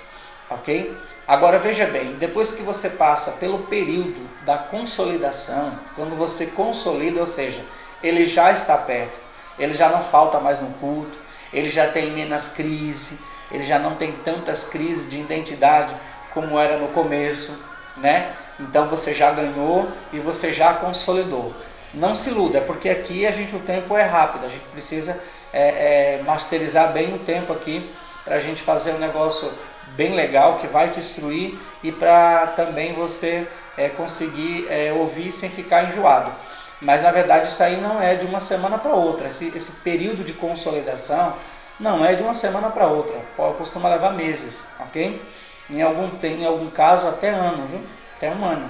Ok? 0.50 0.96
Agora 1.28 1.60
veja 1.60 1.86
bem, 1.88 2.14
depois 2.14 2.54
que 2.54 2.64
você 2.64 2.92
passa 2.92 3.34
pelo 3.34 3.64
período 3.64 4.30
da 4.46 4.58
consolidação, 4.58 5.78
quando 5.94 6.16
você 6.16 6.46
consolida, 6.46 7.20
ou 7.20 7.28
seja, 7.28 7.62
ele 8.02 8.26
já 8.26 8.50
está 8.50 8.78
perto, 8.78 9.20
ele 9.60 9.74
já 9.74 9.90
não 9.90 10.02
falta 10.02 10.40
mais 10.40 10.58
no 10.58 10.70
culto, 10.76 11.20
ele 11.52 11.70
já 11.70 11.88
tem 11.88 12.12
menos 12.12 12.48
crise, 12.48 13.20
ele 13.52 13.66
já 13.66 13.78
não 13.78 13.98
tem 13.98 14.14
tantas 14.14 14.64
crises 14.64 15.10
de 15.10 15.20
identidade 15.20 15.94
como 16.34 16.58
era 16.58 16.78
no 16.78 16.88
começo, 16.88 17.62
né? 17.98 18.34
Então 18.60 18.88
você 18.88 19.14
já 19.14 19.32
ganhou 19.32 19.88
e 20.12 20.20
você 20.20 20.52
já 20.52 20.74
consolidou. 20.74 21.54
Não 21.94 22.14
se 22.14 22.30
iluda, 22.30 22.62
porque 22.62 22.90
aqui 22.90 23.26
a 23.26 23.32
gente 23.32 23.56
o 23.56 23.60
tempo 23.60 23.98
é 23.98 24.04
rápido, 24.04 24.46
a 24.46 24.50
gente 24.50 24.66
precisa 24.66 25.20
é, 25.52 26.18
é, 26.20 26.24
masterizar 26.24 26.92
bem 26.92 27.16
o 27.16 27.20
tempo 27.20 27.52
aqui 27.52 27.90
para 28.24 28.36
a 28.36 28.40
gente 28.40 28.62
fazer 28.62 28.94
um 28.94 29.00
negócio 29.00 29.50
bem 29.96 30.14
legal 30.14 30.60
que 30.60 30.68
vai 30.68 30.90
te 30.90 31.00
instruir 31.00 31.58
e 31.82 31.92
para 31.92 32.48
também 32.48 32.94
você 32.94 33.48
é, 33.76 33.90
conseguir 33.90 34.68
é, 34.70 34.94
ouvir 34.94 35.32
sem 35.32 35.50
ficar 35.50 35.86
enjoado. 35.86 36.32
Mas 36.80 37.02
na 37.02 37.12
verdade 37.12 37.48
isso 37.48 37.64
aí 37.64 37.78
não 37.78 38.00
é 38.00 38.16
de 38.16 38.26
uma 38.26 38.40
semana 38.40 38.78
para 38.78 38.94
outra. 38.94 39.28
Esse, 39.28 39.52
esse 39.56 39.72
período 39.78 40.24
de 40.24 40.34
consolidação 40.34 41.34
não 41.80 42.06
é 42.06 42.14
de 42.14 42.22
uma 42.22 42.34
semana 42.34 42.70
para 42.70 42.88
outra. 42.88 43.18
Costuma 43.58 43.90
levar 43.90 44.12
meses, 44.12 44.70
ok? 44.80 45.22
Em 45.70 45.82
algum, 45.82 46.10
tem, 46.10 46.42
em 46.42 46.46
algum 46.46 46.70
caso 46.70 47.08
até 47.08 47.30
ano, 47.30 47.66
viu? 47.68 47.82
Até 48.20 48.30
um 48.30 48.44
ano. 48.44 48.70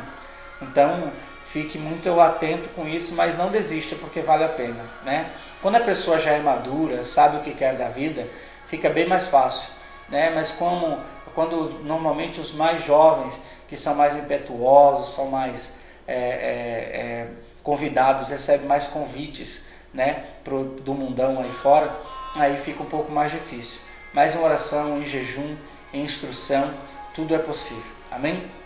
Então 0.62 1.12
fique 1.44 1.80
muito 1.80 2.20
atento 2.22 2.70
com 2.70 2.88
isso, 2.88 3.16
mas 3.16 3.36
não 3.36 3.50
desista 3.50 3.96
porque 3.96 4.22
vale 4.22 4.44
a 4.44 4.50
pena, 4.50 4.86
né? 5.04 5.32
Quando 5.60 5.78
a 5.78 5.80
pessoa 5.80 6.20
já 6.20 6.32
é 6.34 6.40
madura, 6.40 7.04
sabe 7.04 7.38
o 7.38 7.40
que 7.40 7.56
quer 7.56 7.76
da 7.76 7.90
vida, 7.90 8.28
fica 8.68 8.88
bem 8.92 9.08
mais 9.08 9.26
fácil, 9.26 9.74
né? 10.08 10.30
Mas 10.30 10.52
como 10.52 11.00
quando 11.34 11.80
normalmente 11.84 12.40
os 12.40 12.54
mais 12.54 12.84
jovens, 12.84 13.42
que 13.68 13.76
são 13.76 13.96
mais 13.96 14.16
impetuosos, 14.16 15.16
são 15.16 15.28
mais 15.30 15.80
é, 16.08 16.14
é, 16.14 16.22
é, 16.22 17.28
convidados, 17.64 18.30
recebem 18.30 18.68
mais 18.68 18.86
convites, 18.86 19.66
né? 19.92 20.26
Pro, 20.44 20.66
do 20.66 20.94
mundão 20.94 21.40
aí 21.40 21.52
fora, 21.52 21.98
aí 22.36 22.56
fica 22.56 22.84
um 22.84 22.88
pouco 22.88 23.12
mais 23.12 23.32
difícil. 23.32 23.82
Mas 24.14 24.36
em 24.36 24.40
oração, 24.40 25.02
em 25.02 25.06
jejum, 25.06 25.56
em 25.92 26.04
instrução, 26.04 26.72
tudo 27.16 27.34
é 27.34 27.40
possível. 27.40 27.92
Amém? 28.12 28.59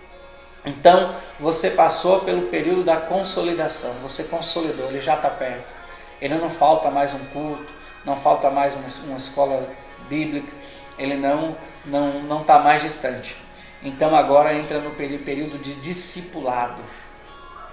Então, 0.66 1.14
você 1.40 1.72
passou 1.72 2.22
pelo 2.22 2.44
período 2.44 2.84
da 2.84 2.98
consolidação, 2.98 3.94
você 4.02 4.24
consolidou, 4.26 4.88
ele 4.88 5.02
já 5.02 5.16
está 5.16 5.30
perto. 5.30 5.76
Ele 6.22 6.36
não 6.36 6.50
falta 6.50 6.90
mais 6.90 7.14
um 7.14 7.26
culto, 7.26 7.74
não 8.06 8.16
falta 8.16 8.50
mais 8.50 8.76
uma, 8.76 8.86
uma 9.08 9.18
escola 9.18 9.68
bíblica, 10.08 10.54
ele 10.98 11.16
não 11.16 11.58
não 11.86 12.24
não 12.24 12.42
está 12.42 12.60
mais 12.60 12.82
distante. 12.82 13.36
Então 13.82 14.16
agora 14.16 14.54
entra 14.54 14.80
no 14.80 14.92
período 14.92 15.58
de 15.58 15.76
discipulado. 15.76 16.82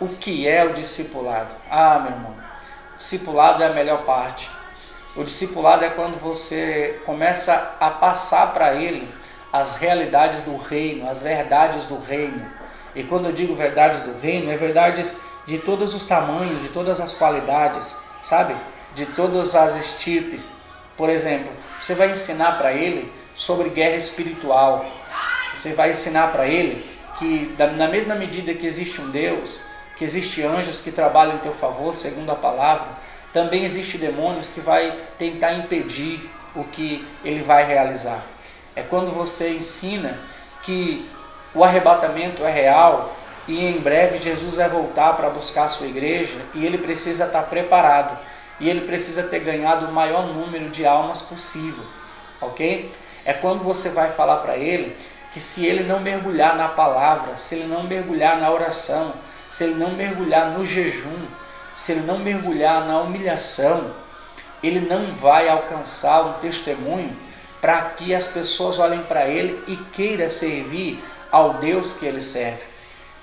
O 0.01 0.09
que 0.09 0.49
é 0.49 0.65
o 0.65 0.73
discipulado? 0.73 1.55
Ah, 1.71 2.01
meu 2.01 2.13
irmão, 2.13 2.37
discipulado 2.97 3.63
é 3.63 3.67
a 3.67 3.73
melhor 3.73 4.05
parte. 4.05 4.51
O 5.15 5.23
discipulado 5.23 5.85
é 5.85 5.91
quando 5.91 6.19
você 6.19 7.01
começa 7.05 7.77
a 7.79 7.91
passar 7.91 8.53
para 8.53 8.75
ele 8.75 9.09
as 9.53 9.77
realidades 9.77 10.43
do 10.43 10.57
reino, 10.57 11.09
as 11.09 11.23
verdades 11.23 11.85
do 11.85 11.99
reino. 11.99 12.51
E 12.95 13.05
quando 13.05 13.27
eu 13.27 13.33
digo 13.33 13.55
verdades 13.55 14.01
do 14.01 14.19
reino, 14.19 14.51
é 14.51 14.57
verdades 14.57 15.21
de 15.47 15.59
todos 15.59 15.95
os 15.95 16.07
tamanhos, 16.07 16.63
de 16.63 16.69
todas 16.69 17.01
as 17.01 17.15
qualidades, 17.15 17.97
sabe? 18.23 18.55
De 18.95 19.07
todas 19.07 19.55
as 19.55 19.77
estirpes. 19.77 20.53
Por 20.97 21.09
exemplo, 21.09 21.51
você 21.79 21.95
vai 21.95 22.11
ensinar 22.11 22.59
para 22.59 22.73
ele 22.73 23.11
sobre 23.35 23.69
guerra 23.71 23.97
espiritual. 23.97 24.85
Você 25.55 25.73
vai 25.75 25.91
ensinar 25.91 26.33
para 26.33 26.47
ele 26.47 26.85
que, 27.19 27.55
na 27.77 27.89
mesma 27.89 28.15
medida 28.15 28.55
que 28.55 28.67
existe 28.67 29.01
um 29.01 29.11
Deus, 29.11 29.61
que 29.97 30.05
existe 30.05 30.43
anjos 30.43 30.81
que 30.81 30.91
trabalham 30.91 31.37
em 31.37 31.39
teu 31.39 31.53
favor, 31.53 31.93
segundo 31.93 32.31
a 32.31 32.37
palavra, 32.37 32.87
também 33.33 33.65
existe 33.65 33.99
demônios 33.99 34.49
que 34.49 34.61
vai 34.61 34.93
tentar 35.19 35.53
impedir 35.53 36.29
o 36.55 36.65
que 36.65 37.07
ele 37.25 37.43
vai 37.43 37.65
realizar. 37.65 38.25
É 38.75 38.83
quando 38.83 39.13
você 39.13 39.51
ensina 39.51 40.19
que 40.63 41.09
o 41.55 41.65
arrebatamento 41.65 42.45
é 42.45 42.51
real 42.51 43.17
e 43.49 43.67
em 43.67 43.81
breve 43.81 44.19
Jesus 44.19 44.55
vai 44.55 44.69
voltar 44.69 45.15
para 45.15 45.31
buscar 45.31 45.65
a 45.65 45.69
sua 45.69 45.87
igreja 45.87 46.39
e 46.55 46.65
ele 46.65 46.79
precisa 46.79 47.25
estar 47.25 47.43
preparado 47.45 48.17
e 48.61 48.69
ele 48.69 48.83
precisa 48.83 49.25
ter 49.25 49.41
ganhado 49.41 49.87
o 49.87 49.93
maior 49.93 50.27
número 50.27 50.69
de 50.69 50.87
almas 50.87 51.23
possível, 51.23 51.85
ok? 52.41 52.93
É 53.25 53.33
quando 53.33 53.65
você 53.65 53.89
vai 53.91 54.11
falar 54.11 54.37
para 54.37 54.57
ele 54.57 54.97
que 55.33 55.41
se 55.41 55.65
ele 55.65 55.83
não 55.83 56.01
mergulhar 56.01 56.57
na 56.57 56.69
palavra, 56.69 57.37
se 57.37 57.57
ele 57.57 57.67
não 57.67 57.85
mergulhar 57.85 58.39
na 58.39 58.51
oração, 58.51 59.13
se 59.49 59.65
ele 59.65 59.75
não 59.75 59.93
mergulhar 59.93 60.51
no 60.51 60.65
jejum, 60.65 61.27
se 61.73 61.93
ele 61.93 62.03
não 62.03 62.19
mergulhar 62.19 62.87
na 62.87 63.01
humilhação, 63.01 63.93
ele 64.63 64.81
não 64.81 65.13
vai 65.15 65.49
alcançar 65.49 66.27
um 66.27 66.33
testemunho 66.35 67.17
para 67.61 67.81
que 67.83 68.15
as 68.15 68.27
pessoas 68.27 68.79
olhem 68.79 69.03
para 69.03 69.27
ele 69.27 69.63
e 69.67 69.77
queiram 69.77 70.29
servir 70.29 71.03
ao 71.31 71.55
Deus 71.55 71.93
que 71.93 72.07
ele 72.07 72.21
serve. 72.21 72.63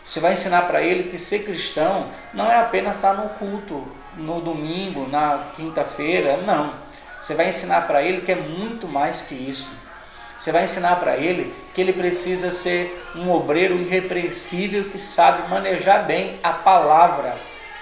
Você 0.04 0.20
vai 0.20 0.34
ensinar 0.34 0.62
para 0.64 0.82
ele 0.82 1.10
que 1.10 1.18
ser 1.18 1.40
cristão 1.40 2.10
não 2.34 2.50
é 2.50 2.58
apenas 2.58 2.96
estar 2.96 3.14
no 3.14 3.30
culto 3.30 3.86
no 4.16 4.42
domingo, 4.42 5.08
na 5.10 5.52
quinta-feira, 5.56 6.38
não. 6.38 6.74
Você 7.20 7.36
vai 7.36 7.50
ensinar 7.50 7.88
para 7.88 8.02
ele 8.02 8.22
que 8.22 8.32
é 8.32 8.36
muito 8.36 8.88
mais 8.88 9.22
que 9.22 9.36
isso. 9.36 9.72
Você 10.38 10.52
vai 10.52 10.64
ensinar 10.64 10.98
para 10.98 11.18
ele 11.18 11.54
que 11.74 11.82
ele 11.82 11.92
precisa 11.92 12.52
ser 12.52 13.06
um 13.16 13.32
obreiro 13.32 13.76
irrepreensível 13.76 14.86
que 14.86 14.98
sabe 14.98 15.50
manejar 15.50 16.06
bem 16.06 16.40
a 16.44 16.54
palavra 16.54 17.36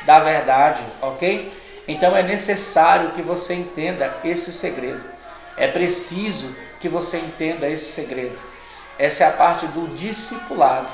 da 0.05 0.19
verdade, 0.19 0.83
ok? 1.01 1.51
Então 1.87 2.15
é 2.15 2.23
necessário 2.23 3.11
que 3.11 3.21
você 3.21 3.53
entenda 3.53 4.15
esse 4.23 4.51
segredo. 4.51 5.03
É 5.57 5.67
preciso 5.67 6.55
que 6.79 6.87
você 6.87 7.17
entenda 7.17 7.67
esse 7.67 7.91
segredo. 7.91 8.54
Essa 8.97 9.25
é 9.25 9.27
a 9.27 9.31
parte 9.31 9.67
do 9.67 9.87
discipulado. 9.95 10.87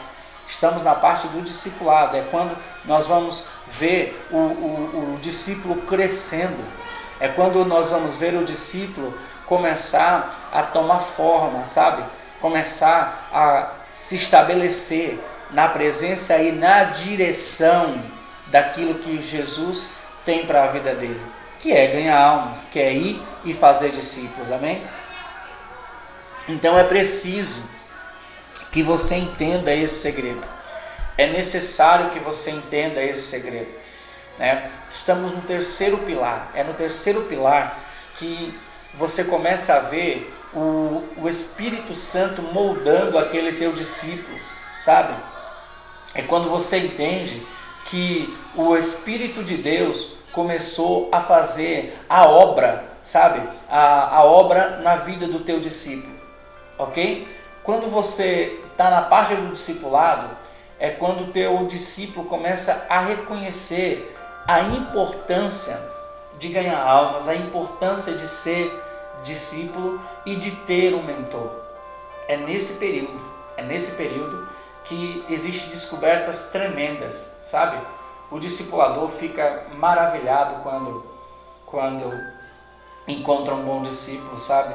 Estamos 0.47 0.83
na 0.83 0.95
parte 0.95 1.27
do 1.27 1.41
discipulado, 1.41 2.17
é 2.17 2.25
quando 2.29 2.57
nós 2.83 3.07
vamos 3.07 3.45
ver 3.67 4.27
o, 4.31 4.35
o, 4.35 5.13
o 5.13 5.19
discípulo 5.21 5.77
crescendo, 5.83 6.61
é 7.21 7.29
quando 7.29 7.63
nós 7.63 7.89
vamos 7.89 8.17
ver 8.17 8.33
o 8.33 8.43
discípulo 8.43 9.17
começar 9.45 10.29
a 10.51 10.63
tomar 10.63 10.99
forma, 10.99 11.63
sabe? 11.63 12.03
Começar 12.41 13.29
a 13.31 13.69
se 13.93 14.15
estabelecer 14.15 15.19
na 15.51 15.67
presença 15.69 16.37
e 16.37 16.51
na 16.51 16.85
direção 16.85 18.03
daquilo 18.47 18.95
que 18.95 19.21
Jesus 19.21 19.93
tem 20.25 20.45
para 20.45 20.63
a 20.63 20.67
vida 20.67 20.93
dele, 20.93 21.21
que 21.59 21.71
é 21.71 21.87
ganhar 21.87 22.19
almas, 22.19 22.65
que 22.65 22.79
é 22.79 22.93
ir 22.93 23.23
e 23.45 23.53
fazer 23.53 23.91
discípulos, 23.91 24.51
amém? 24.51 24.83
Então 26.47 26.77
é 26.77 26.83
preciso 26.83 27.69
que 28.71 28.81
você 28.81 29.15
entenda 29.15 29.73
esse 29.73 29.95
segredo. 29.95 30.41
É 31.17 31.27
necessário 31.27 32.09
que 32.11 32.19
você 32.19 32.51
entenda 32.51 33.03
esse 33.03 33.23
segredo. 33.23 33.69
Né? 34.39 34.71
Estamos 34.87 35.31
no 35.31 35.41
terceiro 35.41 35.99
pilar. 35.99 36.51
É 36.55 36.63
no 36.63 36.73
terceiro 36.73 37.23
pilar 37.23 37.77
que 38.15 38.57
você 38.93 39.25
começa 39.25 39.75
a 39.75 39.79
ver 39.79 40.33
o, 40.53 41.03
o 41.17 41.29
Espírito 41.29 41.93
Santo 41.95 42.41
moldando 42.41 43.17
aquele 43.17 43.53
teu 43.53 43.71
discípulo, 43.71 44.37
sabe? 44.77 45.13
É 46.13 46.21
quando 46.21 46.49
você 46.49 46.77
entende 46.77 47.45
que 47.85 48.37
o 48.55 48.75
Espírito 48.75 49.43
de 49.43 49.57
Deus 49.57 50.17
começou 50.31 51.09
a 51.11 51.21
fazer 51.21 51.97
a 52.09 52.25
obra, 52.25 52.85
sabe? 53.01 53.41
A, 53.69 54.17
a 54.17 54.23
obra 54.23 54.81
na 54.81 54.95
vida 54.95 55.27
do 55.27 55.39
teu 55.39 55.59
discípulo, 55.59 56.13
ok? 56.77 57.27
Quando 57.63 57.89
você 57.89 58.59
está 58.71 58.89
na 58.89 59.03
parte 59.03 59.35
do 59.35 59.51
discipulado, 59.51 60.29
é 60.79 60.89
quando 60.89 61.25
o 61.25 61.31
teu 61.31 61.65
discípulo 61.67 62.27
começa 62.27 62.87
a 62.89 62.99
reconhecer 62.99 64.17
a 64.47 64.61
importância 64.61 65.79
de 66.39 66.49
ganhar 66.49 66.81
almas, 66.81 67.27
a 67.27 67.35
importância 67.35 68.13
de 68.13 68.27
ser 68.27 68.71
discípulo 69.21 70.01
e 70.25 70.35
de 70.35 70.51
ter 70.51 70.95
um 70.95 71.03
mentor. 71.03 71.51
É 72.27 72.35
nesse 72.35 72.73
período, 72.73 73.21
é 73.55 73.61
nesse 73.61 73.91
período 73.91 74.47
que 74.83 75.23
existem 75.29 75.69
descobertas 75.69 76.49
tremendas, 76.51 77.37
sabe? 77.43 77.79
O 78.31 78.39
discipulador 78.39 79.07
fica 79.09 79.67
maravilhado 79.75 80.55
quando, 80.63 81.05
quando 81.65 82.11
encontra 83.07 83.53
um 83.53 83.63
bom 83.63 83.83
discípulo, 83.83 84.39
sabe? 84.39 84.73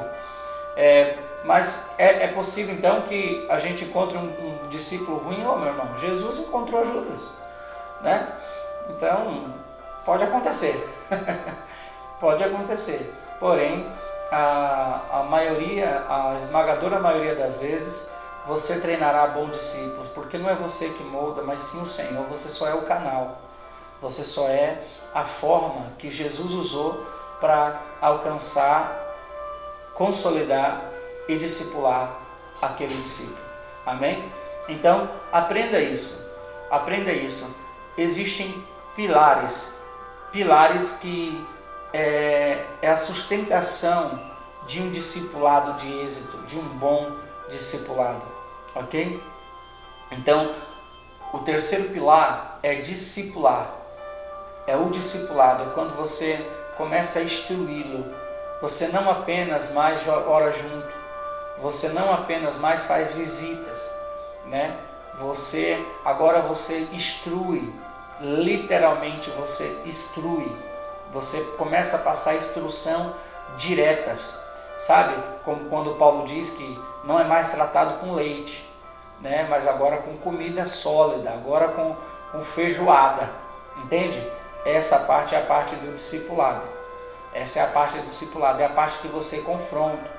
É, 0.77 1.17
mas 1.43 1.89
é, 1.97 2.25
é, 2.25 2.27
possível 2.27 2.75
então 2.75 3.01
que 3.03 3.45
a 3.49 3.57
gente 3.57 3.85
encontre 3.85 4.17
um, 4.17 4.23
um 4.23 4.67
discípulo 4.67 5.17
ruim, 5.17 5.45
ô 5.45 5.53
oh, 5.53 5.57
meu 5.57 5.67
irmão, 5.67 5.95
Jesus 5.95 6.39
encontrou 6.39 6.83
Judas, 6.83 7.29
né? 8.01 8.33
Então, 8.89 9.53
pode 10.03 10.23
acontecer, 10.23 10.75
pode 12.19 12.43
acontecer, 12.43 13.13
porém, 13.39 13.89
a, 14.31 15.19
a 15.19 15.23
maioria, 15.23 16.05
a 16.09 16.35
esmagadora 16.37 16.99
maioria 16.99 17.35
das 17.35 17.57
vezes, 17.57 18.09
você 18.45 18.79
treinará 18.79 19.27
bons 19.27 19.51
discípulos, 19.51 20.07
porque 20.07 20.37
não 20.37 20.49
é 20.49 20.55
você 20.55 20.89
que 20.89 21.03
molda, 21.03 21.41
mas 21.43 21.61
sim 21.61 21.81
o 21.81 21.85
Senhor, 21.85 22.25
você 22.25 22.47
só 22.49 22.67
é 22.67 22.73
o 22.73 22.81
canal, 22.83 23.41
você 23.99 24.23
só 24.23 24.47
é 24.47 24.79
a 25.13 25.23
forma 25.23 25.91
que 25.97 26.09
Jesus 26.09 26.53
usou 26.53 27.05
para 27.39 27.81
alcançar, 28.01 29.05
consolidar 29.93 30.86
e 31.27 31.35
discipular 31.35 32.19
aquele 32.61 32.95
discípulo. 32.95 33.37
Amém? 33.85 34.31
Então, 34.67 35.09
aprenda 35.31 35.79
isso. 35.79 36.25
Aprenda 36.69 37.11
isso. 37.11 37.55
Existem 37.97 38.63
pilares, 38.95 39.75
pilares 40.31 40.93
que 40.93 41.45
é, 41.93 42.65
é 42.81 42.89
a 42.89 42.97
sustentação 42.97 44.19
de 44.65 44.81
um 44.81 44.89
discipulado 44.89 45.73
de 45.73 45.99
êxito, 45.99 46.37
de 46.39 46.57
um 46.57 46.67
bom 46.77 47.11
discipulado, 47.47 48.25
ok? 48.75 49.23
Então, 50.11 50.53
o 51.31 51.39
terceiro 51.39 51.89
pilar 51.89 52.59
é 52.61 52.75
discipular. 52.75 53.73
É 54.65 54.75
o 54.75 54.89
discipulado, 54.89 55.63
é 55.63 55.73
quando 55.73 55.95
você 55.95 56.35
começa 56.75 57.19
a 57.19 57.23
instruí-lo. 57.23 58.13
Você 58.61 58.87
não 58.89 59.09
apenas 59.09 59.71
mais 59.71 60.05
ora 60.07 60.51
junto, 60.51 60.96
você 61.59 61.89
não 61.89 62.11
apenas 62.11 62.57
mais 62.57 62.83
faz 62.83 63.13
visitas, 63.13 63.89
né? 64.45 64.77
Você 65.15 65.83
agora 66.05 66.41
você 66.41 66.87
instrui, 66.91 67.73
literalmente 68.21 69.29
você 69.31 69.81
instrui. 69.85 70.55
Você 71.11 71.41
começa 71.57 71.95
a 71.95 71.99
passar 71.99 72.35
instrução 72.35 73.13
diretas, 73.55 74.43
sabe? 74.77 75.15
Como 75.43 75.65
quando 75.65 75.95
Paulo 75.95 76.25
diz 76.25 76.51
que 76.51 76.79
não 77.03 77.19
é 77.19 77.23
mais 77.23 77.51
tratado 77.51 77.95
com 77.95 78.13
leite, 78.13 78.67
né? 79.21 79.47
Mas 79.49 79.67
agora 79.67 79.97
com 79.97 80.17
comida 80.17 80.65
sólida, 80.65 81.31
agora 81.31 81.69
com, 81.69 81.95
com 82.31 82.41
feijoada, 82.41 83.31
entende? 83.77 84.21
Essa 84.65 84.99
parte 84.99 85.33
é 85.33 85.39
a 85.39 85.45
parte 85.45 85.75
do 85.75 85.93
discipulado. 85.93 86.67
Essa 87.33 87.59
é 87.59 87.63
a 87.63 87.67
parte 87.67 87.97
do 87.97 88.05
discipulado, 88.05 88.61
é 88.61 88.65
a 88.65 88.69
parte 88.69 88.97
que 88.99 89.07
você 89.07 89.39
confronta. 89.39 90.16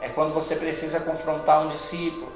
É 0.00 0.08
quando 0.08 0.32
você 0.32 0.56
precisa 0.56 1.00
confrontar 1.00 1.62
um 1.62 1.68
discípulo, 1.68 2.32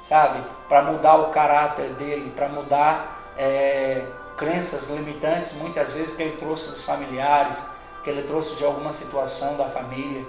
sabe? 0.00 0.44
Para 0.68 0.82
mudar 0.82 1.16
o 1.16 1.30
caráter 1.30 1.92
dele, 1.92 2.32
para 2.34 2.48
mudar 2.48 3.34
é, 3.36 4.04
crenças 4.36 4.88
limitantes, 4.88 5.52
muitas 5.52 5.92
vezes 5.92 6.14
que 6.14 6.22
ele 6.22 6.36
trouxe 6.36 6.68
dos 6.70 6.82
familiares, 6.82 7.62
que 8.02 8.10
ele 8.10 8.22
trouxe 8.22 8.56
de 8.56 8.64
alguma 8.64 8.90
situação 8.90 9.56
da 9.56 9.66
família, 9.66 10.26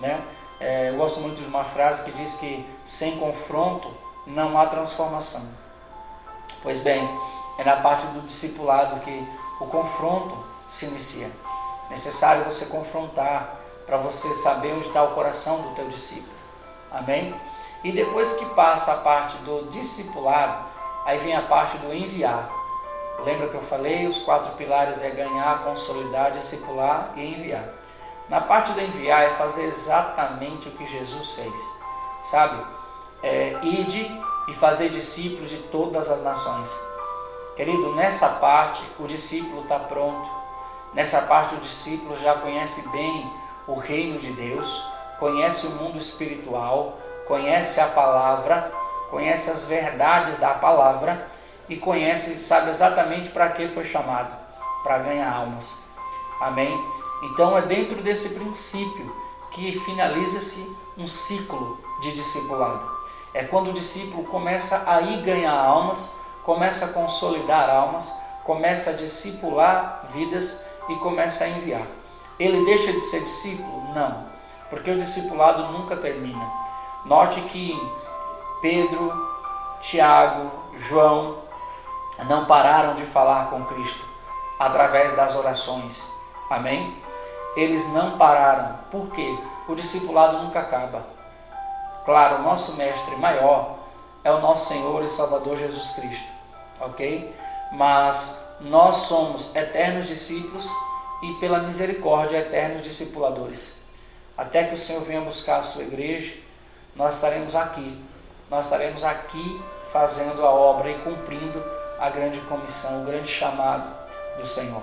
né? 0.00 0.22
É, 0.58 0.90
eu 0.90 0.96
gosto 0.96 1.20
muito 1.20 1.40
de 1.40 1.46
uma 1.46 1.64
frase 1.64 2.02
que 2.02 2.12
diz 2.12 2.34
que 2.34 2.64
sem 2.82 3.18
confronto 3.18 3.92
não 4.26 4.58
há 4.58 4.66
transformação. 4.66 5.42
Pois 6.62 6.80
bem, 6.80 7.08
é 7.58 7.64
na 7.64 7.76
parte 7.76 8.06
do 8.06 8.22
discipulado 8.22 9.00
que 9.00 9.28
o 9.60 9.66
confronto 9.66 10.36
se 10.66 10.86
inicia. 10.86 11.30
Necessário 11.90 12.44
você 12.44 12.66
confrontar 12.66 13.60
para 13.86 13.96
você 13.96 14.34
saber 14.34 14.74
onde 14.74 14.88
está 14.88 15.02
o 15.02 15.14
coração 15.14 15.62
do 15.62 15.70
teu 15.70 15.88
discípulo. 15.88 16.34
Amém? 16.90 17.34
E 17.84 17.92
depois 17.92 18.32
que 18.32 18.44
passa 18.46 18.92
a 18.92 18.96
parte 18.96 19.36
do 19.38 19.68
discipulado, 19.70 20.58
aí 21.04 21.18
vem 21.18 21.36
a 21.36 21.42
parte 21.42 21.78
do 21.78 21.94
enviar. 21.94 22.50
Lembra 23.24 23.48
que 23.48 23.54
eu 23.54 23.60
falei? 23.60 24.06
Os 24.06 24.18
quatro 24.18 24.52
pilares 24.52 25.02
é 25.02 25.10
ganhar, 25.10 25.62
consolidar, 25.62 26.32
discipular 26.32 27.12
e 27.16 27.24
enviar. 27.24 27.64
Na 28.28 28.40
parte 28.40 28.72
do 28.72 28.80
enviar 28.80 29.22
é 29.22 29.30
fazer 29.30 29.64
exatamente 29.64 30.68
o 30.68 30.72
que 30.72 30.84
Jesus 30.84 31.30
fez, 31.30 31.74
sabe? 32.24 32.60
É, 33.22 33.56
ide 33.62 34.10
e 34.48 34.52
fazer 34.52 34.88
discípulos 34.88 35.50
de 35.50 35.58
todas 35.58 36.10
as 36.10 36.20
nações. 36.20 36.76
Querido, 37.54 37.94
nessa 37.94 38.28
parte 38.28 38.82
o 38.98 39.06
discípulo 39.06 39.62
está 39.62 39.78
pronto. 39.78 40.28
Nessa 40.92 41.22
parte 41.22 41.54
o 41.54 41.58
discípulo 41.58 42.16
já 42.16 42.34
conhece 42.34 42.86
bem 42.88 43.32
o 43.66 43.74
reino 43.74 44.18
de 44.18 44.32
Deus, 44.32 44.82
conhece 45.18 45.66
o 45.66 45.70
mundo 45.70 45.98
espiritual, 45.98 46.98
conhece 47.26 47.80
a 47.80 47.88
palavra, 47.88 48.72
conhece 49.10 49.50
as 49.50 49.64
verdades 49.64 50.38
da 50.38 50.54
palavra 50.54 51.26
e 51.68 51.76
conhece 51.76 52.32
e 52.32 52.36
sabe 52.36 52.68
exatamente 52.68 53.30
para 53.30 53.48
que 53.48 53.66
foi 53.68 53.84
chamado 53.84 54.36
para 54.82 54.98
ganhar 54.98 55.32
almas. 55.32 55.78
Amém? 56.40 56.72
Então 57.24 57.56
é 57.56 57.62
dentro 57.62 58.02
desse 58.02 58.30
princípio 58.30 59.14
que 59.50 59.78
finaliza-se 59.80 60.76
um 60.96 61.06
ciclo 61.06 61.78
de 62.00 62.12
discipulado. 62.12 62.86
É 63.34 63.42
quando 63.42 63.68
o 63.68 63.72
discípulo 63.72 64.24
começa 64.24 64.84
a 64.86 65.00
ir 65.00 65.22
ganhar 65.22 65.52
almas, 65.52 66.18
começa 66.44 66.84
a 66.84 66.88
consolidar 66.88 67.68
almas, 67.68 68.12
começa 68.44 68.90
a 68.90 68.92
discipular 68.92 70.04
vidas 70.08 70.64
e 70.88 70.96
começa 70.96 71.44
a 71.44 71.48
enviar. 71.48 71.86
Ele 72.38 72.64
deixa 72.64 72.92
de 72.92 73.00
ser 73.00 73.22
discípulo? 73.22 73.94
Não, 73.94 74.26
porque 74.68 74.90
o 74.90 74.96
discipulado 74.96 75.72
nunca 75.72 75.96
termina. 75.96 76.50
Note 77.04 77.40
que 77.42 77.74
Pedro, 78.60 79.12
Tiago, 79.80 80.50
João 80.74 81.38
não 82.28 82.46
pararam 82.46 82.94
de 82.94 83.04
falar 83.04 83.48
com 83.50 83.64
Cristo 83.64 84.04
através 84.58 85.12
das 85.12 85.34
orações. 85.36 86.10
Amém? 86.50 87.06
eles 87.56 87.90
não 87.92 88.18
pararam. 88.18 88.78
Por 88.90 89.10
quê? 89.10 89.36
O 89.66 89.74
discipulado 89.74 90.38
nunca 90.38 90.60
acaba. 90.60 91.06
Claro, 92.04 92.36
o 92.36 92.42
nosso 92.42 92.76
mestre 92.76 93.16
maior 93.16 93.78
é 94.22 94.30
o 94.30 94.40
nosso 94.40 94.66
Senhor 94.66 95.02
e 95.02 95.08
Salvador 95.08 95.56
Jesus 95.56 95.90
Cristo, 95.90 96.30
ok? 96.80 97.34
Mas 97.72 98.40
nós 98.60 98.96
somos 98.96 99.56
eternos 99.56 100.04
discípulos 100.04 100.70
e, 101.22 101.32
pela 101.34 101.60
misericórdia, 101.60 102.38
eternos 102.38 102.82
discipuladores. 102.82 103.82
Até 104.36 104.64
que 104.64 104.74
o 104.74 104.76
Senhor 104.76 105.02
venha 105.02 105.20
buscar 105.20 105.58
a 105.58 105.62
sua 105.62 105.82
igreja, 105.82 106.34
nós 106.94 107.14
estaremos 107.14 107.54
aqui. 107.54 107.98
Nós 108.50 108.66
estaremos 108.66 109.02
aqui 109.02 109.60
fazendo 109.88 110.44
a 110.44 110.50
obra 110.50 110.90
e 110.90 110.98
cumprindo 110.98 111.62
a 111.98 112.10
grande 112.10 112.40
comissão, 112.40 113.02
o 113.02 113.04
grande 113.04 113.28
chamado 113.28 113.90
do 114.38 114.46
Senhor. 114.46 114.82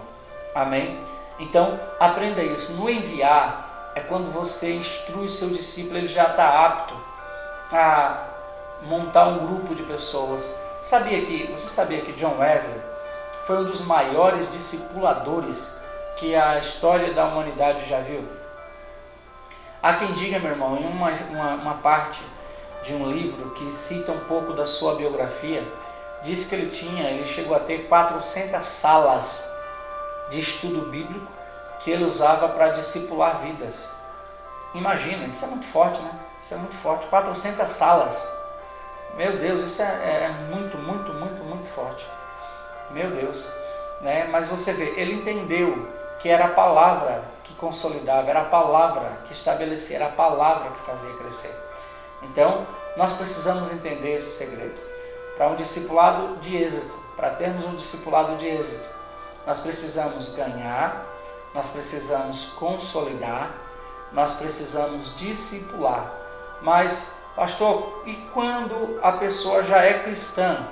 Amém? 0.56 1.00
Então, 1.40 1.80
aprenda 2.00 2.44
isso. 2.44 2.74
No 2.74 2.90
enviar 2.90 3.92
é 3.96 4.02
quando 4.02 4.32
você 4.32 4.74
instrui 4.74 5.30
seu 5.30 5.50
discípulo, 5.50 5.98
ele 5.98 6.08
já 6.08 6.30
está 6.30 6.66
apto 6.66 6.96
a 7.72 8.28
montar 8.84 9.28
um 9.28 9.46
grupo 9.46 9.74
de 9.76 9.84
pessoas. 9.84 10.50
Sabia 10.82 11.22
que 11.22 11.48
você 11.48 11.68
sabia 11.68 12.02
que 12.02 12.12
John 12.14 12.38
Wesley 12.40 12.82
foi 13.44 13.58
um 13.60 13.66
dos 13.66 13.82
maiores 13.82 14.48
discipuladores 14.48 15.72
que 16.18 16.36
a 16.36 16.58
história 16.58 17.14
da 17.14 17.26
humanidade 17.26 17.86
já 17.88 18.00
viu? 18.00 18.24
Há 19.82 19.96
quem 19.96 20.14
diga, 20.14 20.40
meu 20.40 20.52
irmão, 20.52 20.78
em 20.78 20.86
uma, 20.86 21.10
uma, 21.10 21.54
uma 21.56 21.74
parte 21.76 22.22
de 22.82 22.94
um 22.94 23.10
livro 23.10 23.52
que 23.52 23.72
cita 23.72 24.12
um 24.12 24.20
pouco 24.22 24.54
da 24.54 24.66
sua 24.66 24.96
biografia, 24.96 25.68
diz 26.24 26.44
que 26.44 26.56
ele 26.56 26.70
tinha, 26.70 27.10
ele 27.10 27.26
chegou 27.26 27.56
a 27.56 27.60
ter 27.60 27.88
400 27.88 28.66
salas 28.66 29.52
de 30.30 30.40
estudo 30.40 30.90
bíblico 30.90 31.32
que 31.80 31.92
ele 31.92 32.06
usava 32.06 32.48
para 32.50 32.70
discipular 32.70 33.40
vidas. 33.40 33.90
Imagina, 34.74 35.26
isso 35.26 35.44
é 35.44 35.48
muito 35.48 35.66
forte, 35.66 36.00
né? 36.02 36.12
Isso 36.40 36.54
é 36.54 36.58
muito 36.58 36.76
forte. 36.76 37.08
400 37.08 37.70
salas. 37.70 38.28
Meu 39.16 39.38
Deus, 39.38 39.62
isso 39.62 39.82
é, 39.82 39.86
é, 39.86 40.24
é 40.26 40.30
muito, 40.50 40.78
muito, 40.78 41.14
muito, 41.14 41.44
muito 41.44 41.68
forte. 41.68 42.08
Meu 42.90 43.12
Deus. 43.12 43.48
Né? 44.02 44.28
Mas 44.32 44.48
você 44.48 44.74
vê, 44.74 44.94
ele 44.98 45.14
entendeu 45.14 45.88
que 46.20 46.30
era 46.30 46.46
a 46.46 46.50
palavra 46.50 47.24
que 47.44 47.54
consolidava, 47.56 48.30
era 48.30 48.42
a 48.42 48.46
palavra 48.46 49.20
que 49.26 49.34
estabelecia, 49.34 49.98
era 49.98 50.06
a 50.06 50.10
palavra 50.10 50.72
que 50.72 50.80
fazia 50.80 51.14
crescer. 51.14 51.54
Então, 52.24 52.66
nós 52.96 53.12
precisamos 53.14 53.70
entender 53.72 54.16
esse 54.16 54.32
segredo. 54.32 54.82
Para 55.36 55.50
um 55.50 55.56
discipulado 55.56 56.38
de 56.38 56.56
êxito, 56.56 56.96
para 57.16 57.32
termos 57.32 57.66
um 57.66 57.76
discipulado 57.76 58.36
de 58.38 58.48
êxito, 58.48 58.88
nós 59.46 59.60
precisamos 59.60 60.30
ganhar, 60.30 61.06
nós 61.54 61.70
precisamos 61.70 62.46
consolidar, 62.46 63.52
nós 64.12 64.34
precisamos 64.34 65.14
discipular. 65.16 66.12
Mas, 66.62 67.14
pastor, 67.36 68.04
e 68.06 68.16
quando 68.34 69.00
a 69.02 69.12
pessoa 69.12 69.62
já 69.62 69.84
é 69.84 70.00
cristã 70.00 70.68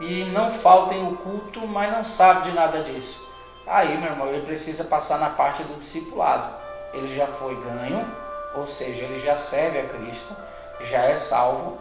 e 0.00 0.24
não 0.26 0.50
falta 0.50 0.94
em 0.94 1.06
o 1.06 1.16
culto, 1.16 1.66
mas 1.66 1.92
não 1.92 2.02
sabe 2.04 2.44
de 2.44 2.52
nada 2.52 2.80
disso? 2.82 3.27
Aí, 3.68 3.96
meu 3.98 4.10
irmão, 4.10 4.28
ele 4.28 4.40
precisa 4.40 4.84
passar 4.84 5.18
na 5.18 5.30
parte 5.30 5.62
do 5.62 5.78
discipulado. 5.78 6.50
Ele 6.92 7.06
já 7.06 7.26
foi 7.26 7.54
ganho, 7.56 8.10
ou 8.54 8.66
seja, 8.66 9.04
ele 9.04 9.20
já 9.20 9.36
serve 9.36 9.78
a 9.78 9.84
Cristo, 9.84 10.34
já 10.80 11.04
é 11.04 11.14
salvo, 11.14 11.78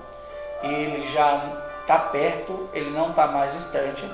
ele 0.62 1.02
já 1.02 1.63
está 1.80 1.97
perto, 1.97 2.69
ele 2.73 2.89
não 2.89 3.10
está 3.10 3.28
mais 3.28 3.54
distante 3.54 4.06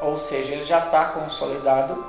ou 0.00 0.16
seja, 0.16 0.52
ele 0.52 0.64
já 0.64 0.78
está 0.80 1.06
consolidado, 1.06 2.04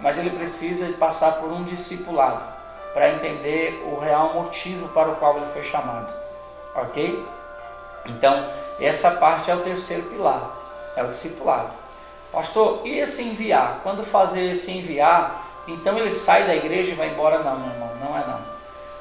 mas 0.00 0.18
ele 0.18 0.30
precisa 0.30 0.92
passar 0.94 1.32
por 1.32 1.50
um 1.50 1.64
discipulado 1.64 2.44
para 2.92 3.10
entender 3.10 3.84
o 3.92 3.98
real 3.98 4.34
motivo 4.34 4.88
para 4.88 5.10
o 5.10 5.16
qual 5.16 5.36
ele 5.36 5.46
foi 5.46 5.62
chamado, 5.62 6.12
ok? 6.74 7.26
Então, 8.06 8.48
essa 8.80 9.12
parte 9.12 9.50
é 9.50 9.54
o 9.54 9.60
terceiro 9.60 10.04
pilar, 10.04 10.50
é 10.96 11.02
o 11.02 11.08
discipulado. 11.08 11.74
Pastor, 12.36 12.82
e 12.84 12.98
esse 12.98 13.22
enviar? 13.22 13.80
Quando 13.82 14.04
fazer 14.04 14.50
esse 14.50 14.70
enviar, 14.70 15.64
então 15.66 15.96
ele 15.96 16.10
sai 16.10 16.44
da 16.44 16.54
igreja 16.54 16.92
e 16.92 16.94
vai 16.94 17.08
embora? 17.08 17.38
Não, 17.38 17.58
meu 17.58 17.70
irmão, 17.70 17.90
não 17.98 18.14
é 18.14 18.26
não. 18.26 18.42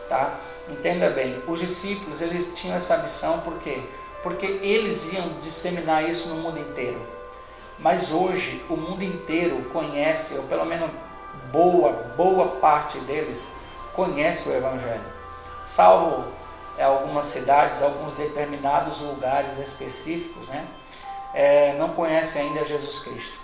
Tá? 0.08 0.36
Entenda 0.70 1.10
bem, 1.10 1.44
os 1.46 1.60
discípulos 1.60 2.22
eles 2.22 2.54
tinham 2.56 2.78
essa 2.78 2.96
missão 3.00 3.42
por 3.42 3.60
quê? 3.60 3.82
Porque 4.24 4.46
eles 4.46 5.12
iam 5.12 5.34
disseminar 5.42 6.10
isso 6.10 6.30
no 6.30 6.36
mundo 6.36 6.60
inteiro. 6.60 7.06
Mas 7.78 8.14
hoje 8.14 8.64
o 8.70 8.78
mundo 8.78 9.04
inteiro 9.04 9.70
conhece, 9.74 10.38
ou 10.38 10.44
pelo 10.44 10.64
menos 10.64 10.90
boa, 11.52 11.92
boa 12.16 12.48
parte 12.62 13.00
deles 13.00 13.50
conhece 13.92 14.48
o 14.48 14.54
Evangelho. 14.54 15.04
salvo 15.66 16.24
algumas 16.80 17.26
cidades, 17.26 17.82
alguns 17.82 18.14
determinados 18.14 19.02
lugares 19.02 19.58
específicos, 19.58 20.48
né, 20.48 20.66
é, 21.36 21.74
não 21.74 21.90
conhecem 21.90 22.42
ainda 22.42 22.64
Jesus 22.64 23.00
Cristo. 23.00 23.38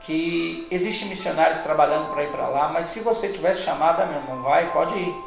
Que 0.00 0.66
existem 0.70 1.08
missionários 1.08 1.60
trabalhando 1.60 2.10
para 2.10 2.24
ir 2.24 2.30
para 2.30 2.48
lá, 2.48 2.68
mas 2.68 2.88
se 2.88 3.00
você 3.00 3.28
tiver 3.28 3.54
chamada, 3.54 4.04
meu 4.06 4.20
irmão, 4.20 4.42
vai, 4.42 4.72
pode 4.72 4.96
ir. 4.96 5.24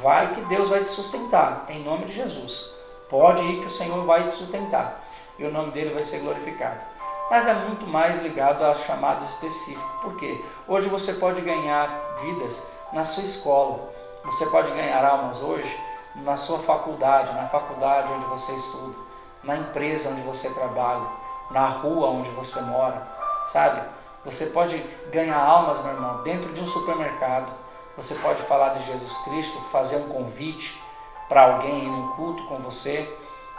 Vai 0.00 0.32
que 0.32 0.40
Deus 0.42 0.68
vai 0.68 0.82
te 0.82 0.88
sustentar, 0.88 1.66
em 1.68 1.82
nome 1.84 2.06
de 2.06 2.14
Jesus. 2.14 2.64
Pode 3.08 3.44
ir 3.44 3.60
que 3.60 3.66
o 3.66 3.70
Senhor 3.70 4.04
vai 4.06 4.26
te 4.26 4.32
sustentar 4.32 5.04
e 5.38 5.44
o 5.44 5.52
nome 5.52 5.72
dele 5.72 5.92
vai 5.92 6.02
ser 6.02 6.20
glorificado. 6.20 6.84
Mas 7.30 7.46
é 7.46 7.54
muito 7.54 7.86
mais 7.86 8.18
ligado 8.18 8.64
a 8.64 8.74
chamado 8.74 9.22
específico. 9.22 10.00
Por 10.00 10.16
quê? 10.16 10.42
Hoje 10.66 10.88
você 10.88 11.14
pode 11.14 11.40
ganhar 11.42 12.14
vidas 12.20 12.62
na 12.92 13.04
sua 13.04 13.24
escola. 13.24 13.90
Você 14.24 14.46
pode 14.46 14.70
ganhar 14.70 15.04
almas 15.04 15.42
hoje 15.42 15.78
na 16.14 16.36
sua 16.36 16.58
faculdade, 16.58 17.32
na 17.34 17.46
faculdade 17.46 18.12
onde 18.12 18.24
você 18.26 18.52
estuda, 18.54 18.98
na 19.42 19.56
empresa 19.56 20.10
onde 20.10 20.22
você 20.22 20.48
trabalha, 20.50 21.06
na 21.50 21.66
rua 21.66 22.08
onde 22.08 22.30
você 22.30 22.60
mora, 22.60 23.06
sabe? 23.46 23.80
Você 24.24 24.46
pode 24.46 24.82
ganhar 25.12 25.36
almas, 25.36 25.78
meu 25.80 25.92
irmão, 25.92 26.22
dentro 26.22 26.52
de 26.52 26.60
um 26.60 26.66
supermercado. 26.66 27.52
Você 27.96 28.14
pode 28.16 28.42
falar 28.42 28.70
de 28.70 28.84
Jesus 28.84 29.18
Cristo, 29.18 29.60
fazer 29.70 29.96
um 29.96 30.08
convite 30.08 30.82
para 31.28 31.42
alguém 31.42 31.84
ir 31.84 31.88
num 31.88 32.08
culto 32.12 32.44
com 32.46 32.58
você. 32.58 33.08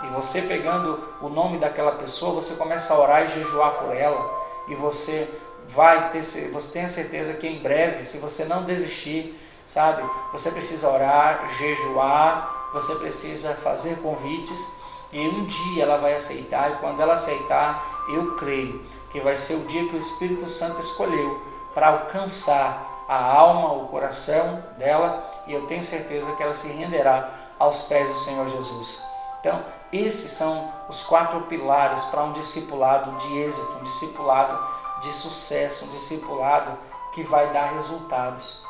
E 0.03 0.07
você 0.07 0.41
pegando 0.41 0.99
o 1.21 1.29
nome 1.29 1.57
daquela 1.57 1.93
pessoa, 1.93 2.33
você 2.33 2.55
começa 2.55 2.93
a 2.93 2.99
orar 2.99 3.23
e 3.23 3.27
jejuar 3.29 3.73
por 3.73 3.95
ela. 3.95 4.29
E 4.67 4.75
você 4.75 5.29
vai 5.67 6.09
ter, 6.09 6.23
você 6.51 6.71
tem 6.71 6.83
a 6.83 6.87
certeza 6.87 7.33
que 7.33 7.47
em 7.47 7.59
breve, 7.59 8.03
se 8.03 8.17
você 8.17 8.45
não 8.45 8.63
desistir, 8.63 9.39
sabe? 9.65 10.03
Você 10.31 10.51
precisa 10.51 10.89
orar, 10.89 11.47
jejuar, 11.57 12.69
você 12.73 12.95
precisa 12.95 13.53
fazer 13.53 13.97
convites 14.01 14.67
e 15.11 15.27
um 15.27 15.45
dia 15.45 15.83
ela 15.83 15.97
vai 15.97 16.13
aceitar 16.13 16.71
e 16.71 16.75
quando 16.77 17.01
ela 17.01 17.13
aceitar, 17.13 18.05
eu 18.09 18.35
creio 18.35 18.81
que 19.09 19.19
vai 19.19 19.35
ser 19.35 19.55
o 19.55 19.65
dia 19.65 19.87
que 19.87 19.95
o 19.95 19.99
Espírito 19.99 20.47
Santo 20.49 20.79
escolheu 20.79 21.41
para 21.73 21.87
alcançar 21.87 23.05
a 23.07 23.15
alma, 23.15 23.73
o 23.73 23.87
coração 23.87 24.63
dela 24.77 25.23
e 25.47 25.53
eu 25.53 25.65
tenho 25.67 25.83
certeza 25.83 26.31
que 26.33 26.43
ela 26.43 26.53
se 26.53 26.67
renderá 26.69 27.29
aos 27.59 27.83
pés 27.83 28.09
do 28.09 28.15
Senhor 28.15 28.47
Jesus. 28.47 29.01
Então, 29.39 29.63
esses 29.93 30.31
são 30.31 30.73
os 30.89 31.03
quatro 31.03 31.41
pilares 31.41 32.03
para 32.05 32.23
um 32.23 32.31
discipulado 32.31 33.11
de 33.17 33.37
êxito, 33.37 33.71
um 33.79 33.83
discipulado 33.83 34.57
de 34.99 35.13
sucesso, 35.13 35.85
um 35.85 35.89
discipulado 35.89 36.75
que 37.13 37.21
vai 37.21 37.53
dar 37.53 37.73
resultados. 37.73 38.64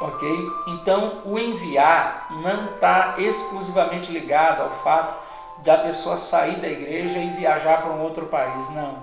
Ok? 0.00 0.28
Então, 0.68 1.22
o 1.24 1.38
enviar 1.38 2.28
não 2.42 2.74
está 2.74 3.14
exclusivamente 3.18 4.12
ligado 4.12 4.62
ao 4.62 4.70
fato 4.70 5.16
da 5.62 5.78
pessoa 5.78 6.16
sair 6.16 6.56
da 6.56 6.68
igreja 6.68 7.18
e 7.18 7.30
viajar 7.30 7.80
para 7.80 7.90
um 7.90 8.02
outro 8.02 8.26
país. 8.26 8.68
Não. 8.70 9.02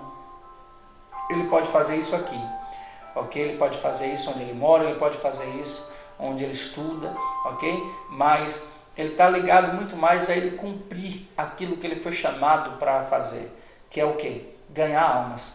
Ele 1.30 1.46
pode 1.46 1.70
fazer 1.70 1.98
isso 1.98 2.16
aqui. 2.16 2.40
Ok? 3.16 3.42
Ele 3.42 3.58
pode 3.58 3.80
fazer 3.80 4.08
isso 4.08 4.30
onde 4.30 4.42
ele 4.42 4.54
mora, 4.54 4.84
ele 4.84 5.00
pode 5.00 5.18
fazer 5.18 5.48
isso 5.60 5.92
onde 6.20 6.44
ele 6.44 6.54
estuda. 6.54 7.16
Ok? 7.46 7.84
Mas 8.10 8.64
ele 8.96 9.10
está 9.10 9.28
ligado 9.30 9.74
muito 9.74 9.98
mais 9.98 10.30
a 10.30 10.36
ele 10.36 10.52
cumprir 10.52 11.28
aquilo 11.36 11.78
que 11.78 11.88
ele 11.88 11.96
foi 11.96 12.12
chamado 12.12 12.78
para 12.78 13.02
fazer, 13.04 13.52
que 13.90 14.00
é 14.00 14.06
o 14.06 14.16
que? 14.16 14.56
Ganhar 14.70 15.04
almas, 15.04 15.54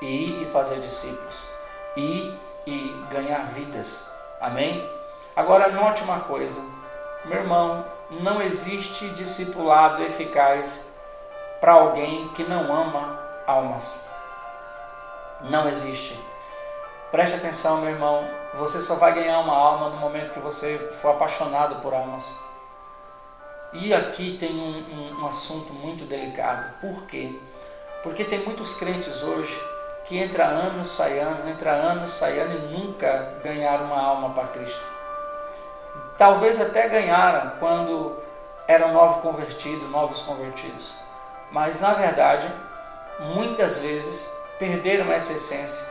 ir 0.00 0.42
e 0.42 0.44
fazer 0.46 0.78
discípulos, 0.80 1.46
ir 1.96 2.34
e 2.66 3.06
ganhar 3.10 3.44
vidas. 3.52 4.09
Amém? 4.40 4.88
Agora 5.36 5.68
note 5.68 6.02
uma 6.02 6.20
coisa, 6.20 6.62
meu 7.26 7.38
irmão, 7.38 7.84
não 8.10 8.40
existe 8.40 9.10
discipulado 9.10 10.02
eficaz 10.02 10.94
para 11.60 11.72
alguém 11.72 12.28
que 12.28 12.42
não 12.44 12.74
ama 12.74 13.20
almas. 13.46 14.00
Não 15.42 15.68
existe. 15.68 16.18
Preste 17.10 17.36
atenção, 17.36 17.82
meu 17.82 17.90
irmão, 17.90 18.26
você 18.54 18.80
só 18.80 18.94
vai 18.94 19.12
ganhar 19.12 19.38
uma 19.40 19.54
alma 19.54 19.90
no 19.90 19.96
momento 19.98 20.32
que 20.32 20.40
você 20.40 20.78
for 21.00 21.10
apaixonado 21.10 21.76
por 21.76 21.92
almas. 21.92 22.34
E 23.74 23.92
aqui 23.92 24.36
tem 24.38 24.58
um, 24.58 24.78
um, 24.94 25.22
um 25.22 25.26
assunto 25.26 25.72
muito 25.74 26.04
delicado. 26.04 26.80
Por 26.80 27.04
quê? 27.04 27.38
Porque 28.02 28.24
tem 28.24 28.38
muitos 28.38 28.72
crentes 28.72 29.22
hoje 29.22 29.60
que 30.04 30.18
entra 30.18 30.44
anos, 30.44 30.88
sai 30.88 31.18
ano, 31.18 31.48
entra 31.48 31.72
anos, 31.72 32.10
sai 32.10 32.38
ano 32.38 32.54
e 32.54 32.78
nunca 32.78 33.34
ganharam 33.42 33.86
uma 33.86 34.00
alma 34.00 34.30
para 34.30 34.48
Cristo. 34.48 34.82
Talvez 36.16 36.60
até 36.60 36.88
ganharam 36.88 37.52
quando 37.58 38.16
eram 38.66 38.92
novos 38.92 39.22
convertidos, 39.22 39.88
novos 39.90 40.20
convertidos. 40.20 40.94
Mas 41.50 41.80
na 41.80 41.94
verdade, 41.94 42.50
muitas 43.20 43.78
vezes 43.78 44.32
perderam 44.58 45.10
essa 45.12 45.32
essência. 45.32 45.86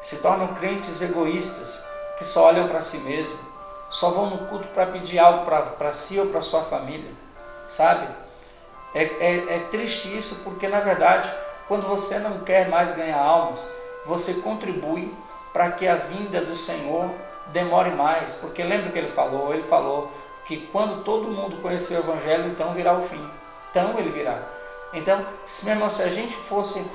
Se 0.00 0.16
tornam 0.16 0.48
crentes 0.54 1.00
egoístas 1.02 1.84
que 2.16 2.24
só 2.24 2.46
olham 2.46 2.68
para 2.68 2.80
si 2.80 2.98
mesmos 2.98 3.54
só 3.94 4.10
vão 4.10 4.28
no 4.28 4.38
culto 4.46 4.66
para 4.68 4.86
pedir 4.86 5.20
algo 5.20 5.44
para 5.44 5.92
si 5.92 6.18
ou 6.18 6.26
para 6.26 6.40
sua 6.40 6.62
família, 6.62 7.12
sabe? 7.68 8.08
É, 8.92 9.04
é, 9.04 9.56
é 9.56 9.58
triste 9.70 10.16
isso 10.16 10.40
porque, 10.42 10.66
na 10.66 10.80
verdade, 10.80 11.32
quando 11.68 11.86
você 11.86 12.18
não 12.18 12.40
quer 12.40 12.68
mais 12.68 12.92
ganhar 12.92 13.18
almas, 13.18 13.66
você 14.04 14.34
contribui 14.34 15.14
para 15.52 15.70
que 15.70 15.86
a 15.86 15.96
vinda 15.96 16.40
do 16.40 16.54
Senhor 16.54 17.10
demore 17.48 17.90
mais. 17.90 18.34
Porque 18.34 18.62
lembra 18.62 18.88
o 18.88 18.92
que 18.92 18.98
ele 18.98 19.08
falou? 19.08 19.52
Ele 19.52 19.62
falou 19.62 20.10
que 20.44 20.58
quando 20.58 21.02
todo 21.02 21.28
mundo 21.28 21.56
conhecer 21.58 21.96
o 21.96 22.00
Evangelho, 22.00 22.48
então 22.48 22.74
virá 22.74 22.92
o 22.96 23.02
fim. 23.02 23.30
Então 23.70 23.98
ele 23.98 24.10
virá. 24.10 24.42
Então, 24.92 25.24
se, 25.44 25.64
mesmo 25.64 25.88
se 25.88 26.02
a 26.02 26.08
gente 26.08 26.36
fosse, 26.36 26.88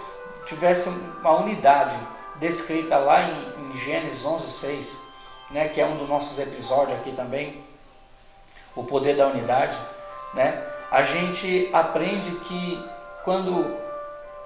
tivesse 0.45 0.89
uma 0.89 1.38
unidade 1.38 1.97
descrita 2.39 2.97
lá 2.97 3.23
em, 3.23 3.71
em 3.71 3.75
Gênesis 3.75 4.25
11, 4.25 4.49
6, 4.49 5.08
né, 5.51 5.67
que 5.67 5.82
é 5.82 5.86
um 5.86 5.97
dos 5.97 6.08
nossos 6.08 6.39
episódios 6.39 6.97
aqui 6.97 7.12
também, 7.12 7.63
o 8.75 8.84
poder 8.84 9.15
da 9.15 9.27
unidade, 9.27 9.77
né, 10.34 10.63
a 10.89 11.03
gente 11.03 11.69
aprende 11.73 12.32
que 12.39 12.82
quando 13.23 13.77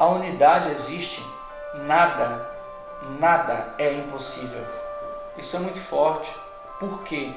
a 0.04 0.08
unidade 0.08 0.70
existe, 0.70 1.26
nada, 1.76 2.46
nada 3.22 3.74
é 3.78 3.94
impossível. 3.94 4.62
Isso 5.38 5.56
é 5.56 5.60
muito 5.60 5.80
forte. 5.80 6.36
Por 6.78 7.04
quê? 7.04 7.34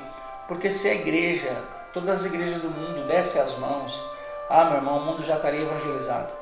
Porque 0.48 0.68
se 0.68 0.88
a 0.88 0.94
igreja, 0.94 1.62
todas 1.92 2.20
as 2.20 2.24
igrejas 2.24 2.60
do 2.60 2.68
mundo 2.68 3.06
dessem 3.06 3.40
as 3.40 3.56
mãos, 3.56 4.02
ah, 4.50 4.64
meu 4.64 4.78
irmão, 4.78 4.98
o 4.98 5.04
mundo 5.04 5.22
já 5.22 5.36
estaria 5.36 5.60
evangelizado. 5.60 6.32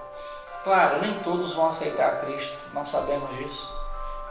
Claro, 0.62 1.02
nem 1.02 1.20
todos 1.20 1.52
vão 1.52 1.66
aceitar 1.66 2.18
Cristo, 2.20 2.56
nós 2.72 2.88
sabemos 2.88 3.36
disso, 3.36 3.68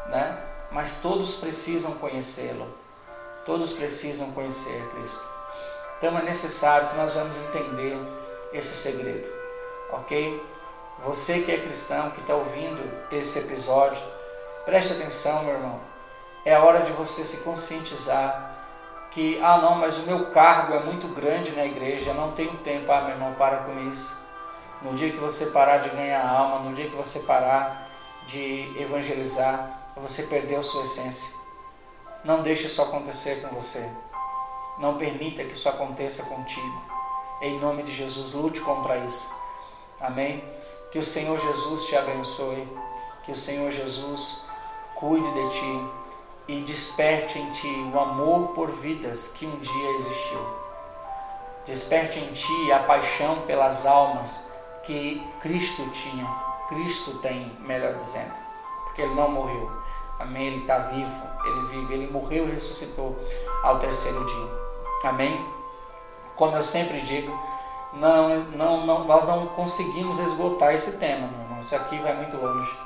né? 0.07 0.35
Mas 0.71 0.95
todos 0.95 1.35
precisam 1.35 1.93
conhecê-lo. 1.99 2.67
Todos 3.45 3.71
precisam 3.71 4.31
conhecer 4.31 4.83
Cristo. 4.95 5.27
Então 5.99 6.17
é 6.17 6.23
necessário 6.23 6.89
que 6.89 6.97
nós 6.97 7.13
vamos 7.13 7.37
entender 7.37 7.99
esse 8.51 8.73
segredo, 8.73 9.31
ok? 9.91 10.53
Você 10.99 11.41
que 11.41 11.51
é 11.51 11.57
cristão, 11.57 12.11
que 12.11 12.21
está 12.21 12.33
ouvindo 12.33 12.81
esse 13.11 13.39
episódio, 13.39 14.03
preste 14.65 14.93
atenção, 14.93 15.43
meu 15.43 15.55
irmão. 15.55 15.79
É 16.45 16.57
hora 16.57 16.81
de 16.81 16.91
você 16.91 17.23
se 17.23 17.43
conscientizar 17.43 18.53
que, 19.11 19.39
ah, 19.43 19.57
não, 19.57 19.75
mas 19.75 19.97
o 19.97 20.03
meu 20.03 20.31
cargo 20.31 20.73
é 20.73 20.79
muito 20.79 21.07
grande 21.07 21.51
na 21.51 21.63
igreja, 21.65 22.13
não 22.13 22.31
tenho 22.31 22.57
tempo. 22.57 22.91
Ah, 22.91 23.01
meu 23.01 23.11
irmão, 23.11 23.33
para 23.35 23.57
com 23.57 23.87
isso. 23.87 24.23
No 24.81 24.93
dia 24.93 25.11
que 25.11 25.17
você 25.17 25.47
parar 25.47 25.77
de 25.77 25.89
ganhar 25.89 26.27
alma, 26.27 26.59
no 26.59 26.73
dia 26.73 26.89
que 26.89 26.95
você 26.95 27.19
parar 27.19 27.87
de 28.25 28.73
evangelizar, 28.77 29.87
você 29.95 30.23
perdeu 30.23 30.63
sua 30.63 30.81
essência. 30.81 31.31
Não 32.23 32.41
deixe 32.41 32.65
isso 32.65 32.81
acontecer 32.81 33.41
com 33.41 33.49
você. 33.53 33.87
Não 34.79 34.97
permita 34.97 35.43
que 35.43 35.53
isso 35.53 35.69
aconteça 35.69 36.23
contigo. 36.23 36.81
Em 37.41 37.59
nome 37.59 37.83
de 37.83 37.93
Jesus, 37.93 38.31
lute 38.31 38.61
contra 38.61 38.97
isso. 38.97 39.31
Amém? 40.01 40.43
Que 40.93 40.99
o 40.99 41.03
Senhor 41.03 41.39
Jesus 41.39 41.87
te 41.87 41.95
abençoe. 41.95 42.67
Que 43.23 43.31
o 43.31 43.35
Senhor 43.35 43.71
Jesus 43.71 44.45
cuide 44.93 45.31
de 45.31 45.49
ti 45.49 45.89
e 46.47 46.59
desperte 46.59 47.39
em 47.39 47.49
ti 47.49 47.91
o 47.91 47.99
amor 47.99 48.49
por 48.49 48.69
vidas 48.69 49.27
que 49.27 49.43
um 49.43 49.57
dia 49.57 49.91
existiu. 49.95 50.39
Desperte 51.65 52.19
em 52.19 52.31
ti 52.31 52.71
a 52.71 52.83
paixão 52.83 53.41
pelas 53.47 53.87
almas 53.87 54.47
que 54.83 55.19
Cristo 55.39 55.89
tinha, 55.89 56.27
Cristo 56.67 57.17
tem, 57.17 57.51
melhor 57.61 57.95
dizendo, 57.95 58.37
porque 58.83 59.01
ele 59.01 59.15
não 59.15 59.31
morreu. 59.31 59.71
Amém? 60.19 60.45
Ele 60.45 60.61
está 60.61 60.77
vivo, 60.77 61.23
ele 61.43 61.61
vive, 61.69 61.93
ele 61.95 62.11
morreu 62.11 62.47
e 62.47 62.51
ressuscitou 62.51 63.17
ao 63.63 63.79
terceiro 63.79 64.23
dia. 64.25 64.49
Amém? 65.05 65.43
Como 66.35 66.55
eu 66.55 66.61
sempre 66.61 67.01
digo, 67.01 67.31
não, 67.93 68.39
não, 68.55 68.85
não, 68.85 69.03
nós 69.05 69.25
não 69.25 69.47
conseguimos 69.47 70.17
esgotar 70.19 70.73
esse 70.73 70.93
tema, 70.93 71.27
meu 71.27 71.41
irmão. 71.41 71.59
Isso 71.61 71.75
aqui 71.75 71.97
vai 71.99 72.15
muito 72.15 72.37
longe. 72.37 72.77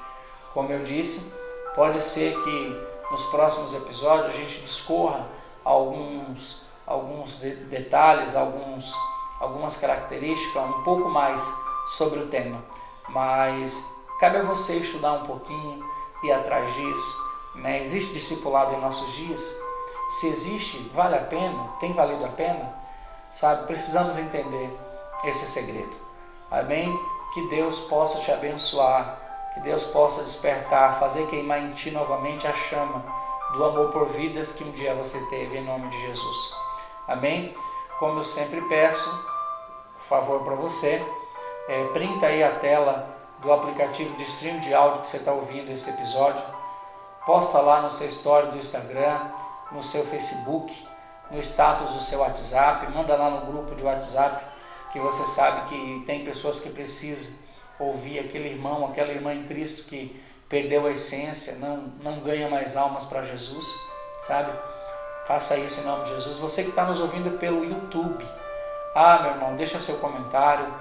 Como 0.53 0.71
eu 0.71 0.83
disse, 0.83 1.33
pode 1.75 2.01
ser 2.01 2.37
que 2.43 2.87
nos 3.09 3.25
próximos 3.25 3.73
episódios 3.73 4.35
a 4.35 4.37
gente 4.37 4.59
discorra 4.59 5.25
alguns, 5.63 6.61
alguns 6.85 7.35
de 7.35 7.55
detalhes, 7.55 8.35
alguns, 8.35 8.93
algumas 9.39 9.77
características, 9.77 10.63
um 10.63 10.83
pouco 10.83 11.09
mais 11.09 11.49
sobre 11.85 12.19
o 12.19 12.27
tema. 12.27 12.61
Mas 13.07 13.81
cabe 14.19 14.37
a 14.37 14.43
você 14.43 14.75
estudar 14.75 15.13
um 15.13 15.23
pouquinho, 15.23 15.83
ir 16.23 16.33
atrás 16.33 16.73
disso. 16.75 17.17
Né? 17.55 17.81
Existe 17.81 18.13
discipulado 18.13 18.73
em 18.73 18.81
nossos 18.81 19.13
dias? 19.13 19.55
Se 20.09 20.27
existe, 20.27 20.77
vale 20.93 21.15
a 21.15 21.21
pena? 21.21 21.69
Tem 21.79 21.93
valido 21.93 22.25
a 22.25 22.29
pena? 22.29 22.75
Sabe, 23.31 23.67
precisamos 23.67 24.17
entender 24.17 24.86
esse 25.23 25.45
segredo. 25.45 25.95
Amém? 26.49 26.99
Que 27.33 27.47
Deus 27.47 27.79
possa 27.79 28.19
te 28.19 28.31
abençoar, 28.31 29.19
que 29.53 29.59
Deus 29.61 29.83
possa 29.83 30.23
despertar, 30.23 30.99
fazer 30.99 31.27
queimar 31.27 31.59
em 31.59 31.71
ti 31.71 31.91
novamente 31.91 32.47
a 32.47 32.53
chama 32.53 33.03
do 33.53 33.63
amor 33.63 33.89
por 33.89 34.05
vidas 34.07 34.51
que 34.51 34.63
um 34.63 34.71
dia 34.71 34.93
você 34.93 35.19
teve, 35.27 35.57
em 35.57 35.63
nome 35.63 35.87
de 35.87 36.01
Jesus. 36.01 36.51
Amém? 37.07 37.53
Como 37.99 38.19
eu 38.19 38.23
sempre 38.23 38.61
peço, 38.61 39.09
favor 40.07 40.43
para 40.43 40.55
você, 40.55 41.05
é, 41.67 41.83
printa 41.85 42.27
aí 42.27 42.43
a 42.43 42.51
tela 42.51 43.15
do 43.39 43.51
aplicativo 43.51 44.15
de 44.15 44.23
stream 44.23 44.59
de 44.59 44.73
áudio 44.73 45.01
que 45.01 45.07
você 45.07 45.17
está 45.17 45.31
ouvindo 45.31 45.71
esse 45.71 45.89
episódio, 45.89 46.43
posta 47.25 47.59
lá 47.59 47.81
no 47.81 47.89
seu 47.89 48.07
story 48.07 48.47
do 48.47 48.57
Instagram, 48.57 49.19
no 49.71 49.81
seu 49.81 50.03
Facebook, 50.05 50.87
no 51.29 51.39
status 51.39 51.89
do 51.89 51.99
seu 51.99 52.19
WhatsApp, 52.19 52.87
manda 52.91 53.15
lá 53.15 53.29
no 53.29 53.45
grupo 53.45 53.75
de 53.75 53.83
WhatsApp 53.83 54.45
que 54.91 54.99
você 54.99 55.25
sabe 55.25 55.69
que 55.69 56.03
tem 56.05 56.23
pessoas 56.23 56.59
que 56.59 56.69
precisam 56.69 57.33
ouvir 57.79 58.19
aquele 58.19 58.49
irmão, 58.49 58.85
aquela 58.85 59.11
irmã 59.11 59.33
em 59.33 59.43
Cristo 59.43 59.83
que 59.83 60.19
perdeu 60.49 60.85
a 60.85 60.91
essência, 60.91 61.55
não, 61.55 61.91
não 62.01 62.19
ganha 62.19 62.49
mais 62.49 62.75
almas 62.75 63.05
para 63.05 63.23
Jesus, 63.23 63.75
sabe? 64.21 64.51
Faça 65.25 65.57
isso 65.57 65.81
em 65.81 65.83
nome 65.83 66.03
de 66.03 66.09
Jesus. 66.11 66.39
Você 66.39 66.63
que 66.63 66.69
está 66.69 66.85
nos 66.85 66.99
ouvindo 66.99 67.37
pelo 67.37 67.63
YouTube, 67.63 68.25
ah, 68.95 69.19
meu 69.21 69.31
irmão, 69.31 69.55
deixa 69.55 69.77
seu 69.77 69.97
comentário, 69.97 70.73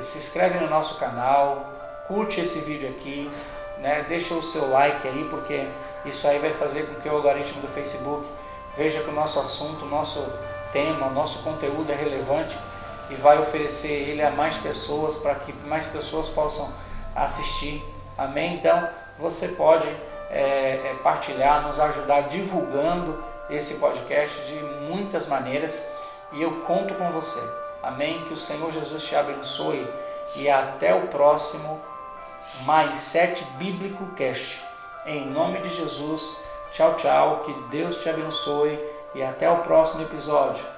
se 0.00 0.18
inscreve 0.18 0.58
no 0.58 0.70
nosso 0.70 0.96
canal, 0.96 1.70
curte 2.06 2.40
esse 2.40 2.60
vídeo 2.60 2.88
aqui, 2.88 3.30
né? 3.78 4.04
Deixa 4.08 4.32
o 4.32 4.42
seu 4.42 4.70
like 4.70 5.06
aí, 5.06 5.24
porque 5.28 5.68
isso 6.04 6.26
aí 6.26 6.38
vai 6.38 6.52
fazer 6.52 6.86
com 6.86 7.00
que 7.00 7.08
o 7.08 7.12
algoritmo 7.12 7.60
do 7.60 7.68
Facebook 7.68 8.28
veja 8.74 9.02
que 9.02 9.10
o 9.10 9.12
nosso 9.12 9.38
assunto, 9.38 9.84
o 9.84 9.88
nosso 9.88 10.24
tema, 10.72 11.06
o 11.08 11.12
nosso 11.12 11.42
conteúdo 11.42 11.92
é 11.92 11.94
relevante 11.94 12.58
e 13.12 13.14
vai 13.16 13.38
oferecer 13.38 13.92
ele 14.08 14.22
a 14.22 14.30
mais 14.30 14.58
pessoas 14.58 15.16
para 15.16 15.34
que 15.34 15.52
mais 15.66 15.86
pessoas 15.86 16.30
possam 16.30 16.72
assistir. 17.14 17.84
Amém? 18.16 18.54
Então 18.54 18.88
você 19.18 19.48
pode 19.48 19.86
é, 20.30 20.80
é, 20.84 20.96
partilhar, 21.02 21.62
nos 21.62 21.78
ajudar 21.78 22.22
divulgando 22.22 23.22
esse 23.50 23.74
podcast 23.74 24.40
de 24.46 24.54
muitas 24.88 25.26
maneiras 25.26 25.86
e 26.32 26.42
eu 26.42 26.60
conto 26.62 26.94
com 26.94 27.10
você. 27.10 27.40
Amém? 27.82 28.24
Que 28.24 28.32
o 28.32 28.36
Senhor 28.36 28.72
Jesus 28.72 29.04
te 29.04 29.14
abençoe 29.14 29.86
e 30.36 30.48
até 30.48 30.94
o 30.94 31.08
próximo 31.08 31.80
mais 32.64 32.96
sete 32.96 33.44
Bíblico 33.58 34.06
Cast. 34.14 34.62
Em 35.04 35.26
nome 35.26 35.60
de 35.60 35.68
Jesus, 35.68 36.38
tchau, 36.70 36.94
tchau, 36.94 37.40
que 37.40 37.52
Deus 37.70 37.96
te 37.96 38.08
abençoe 38.08 38.78
e 39.14 39.22
até 39.22 39.50
o 39.50 39.58
próximo 39.58 40.02
episódio. 40.02 40.71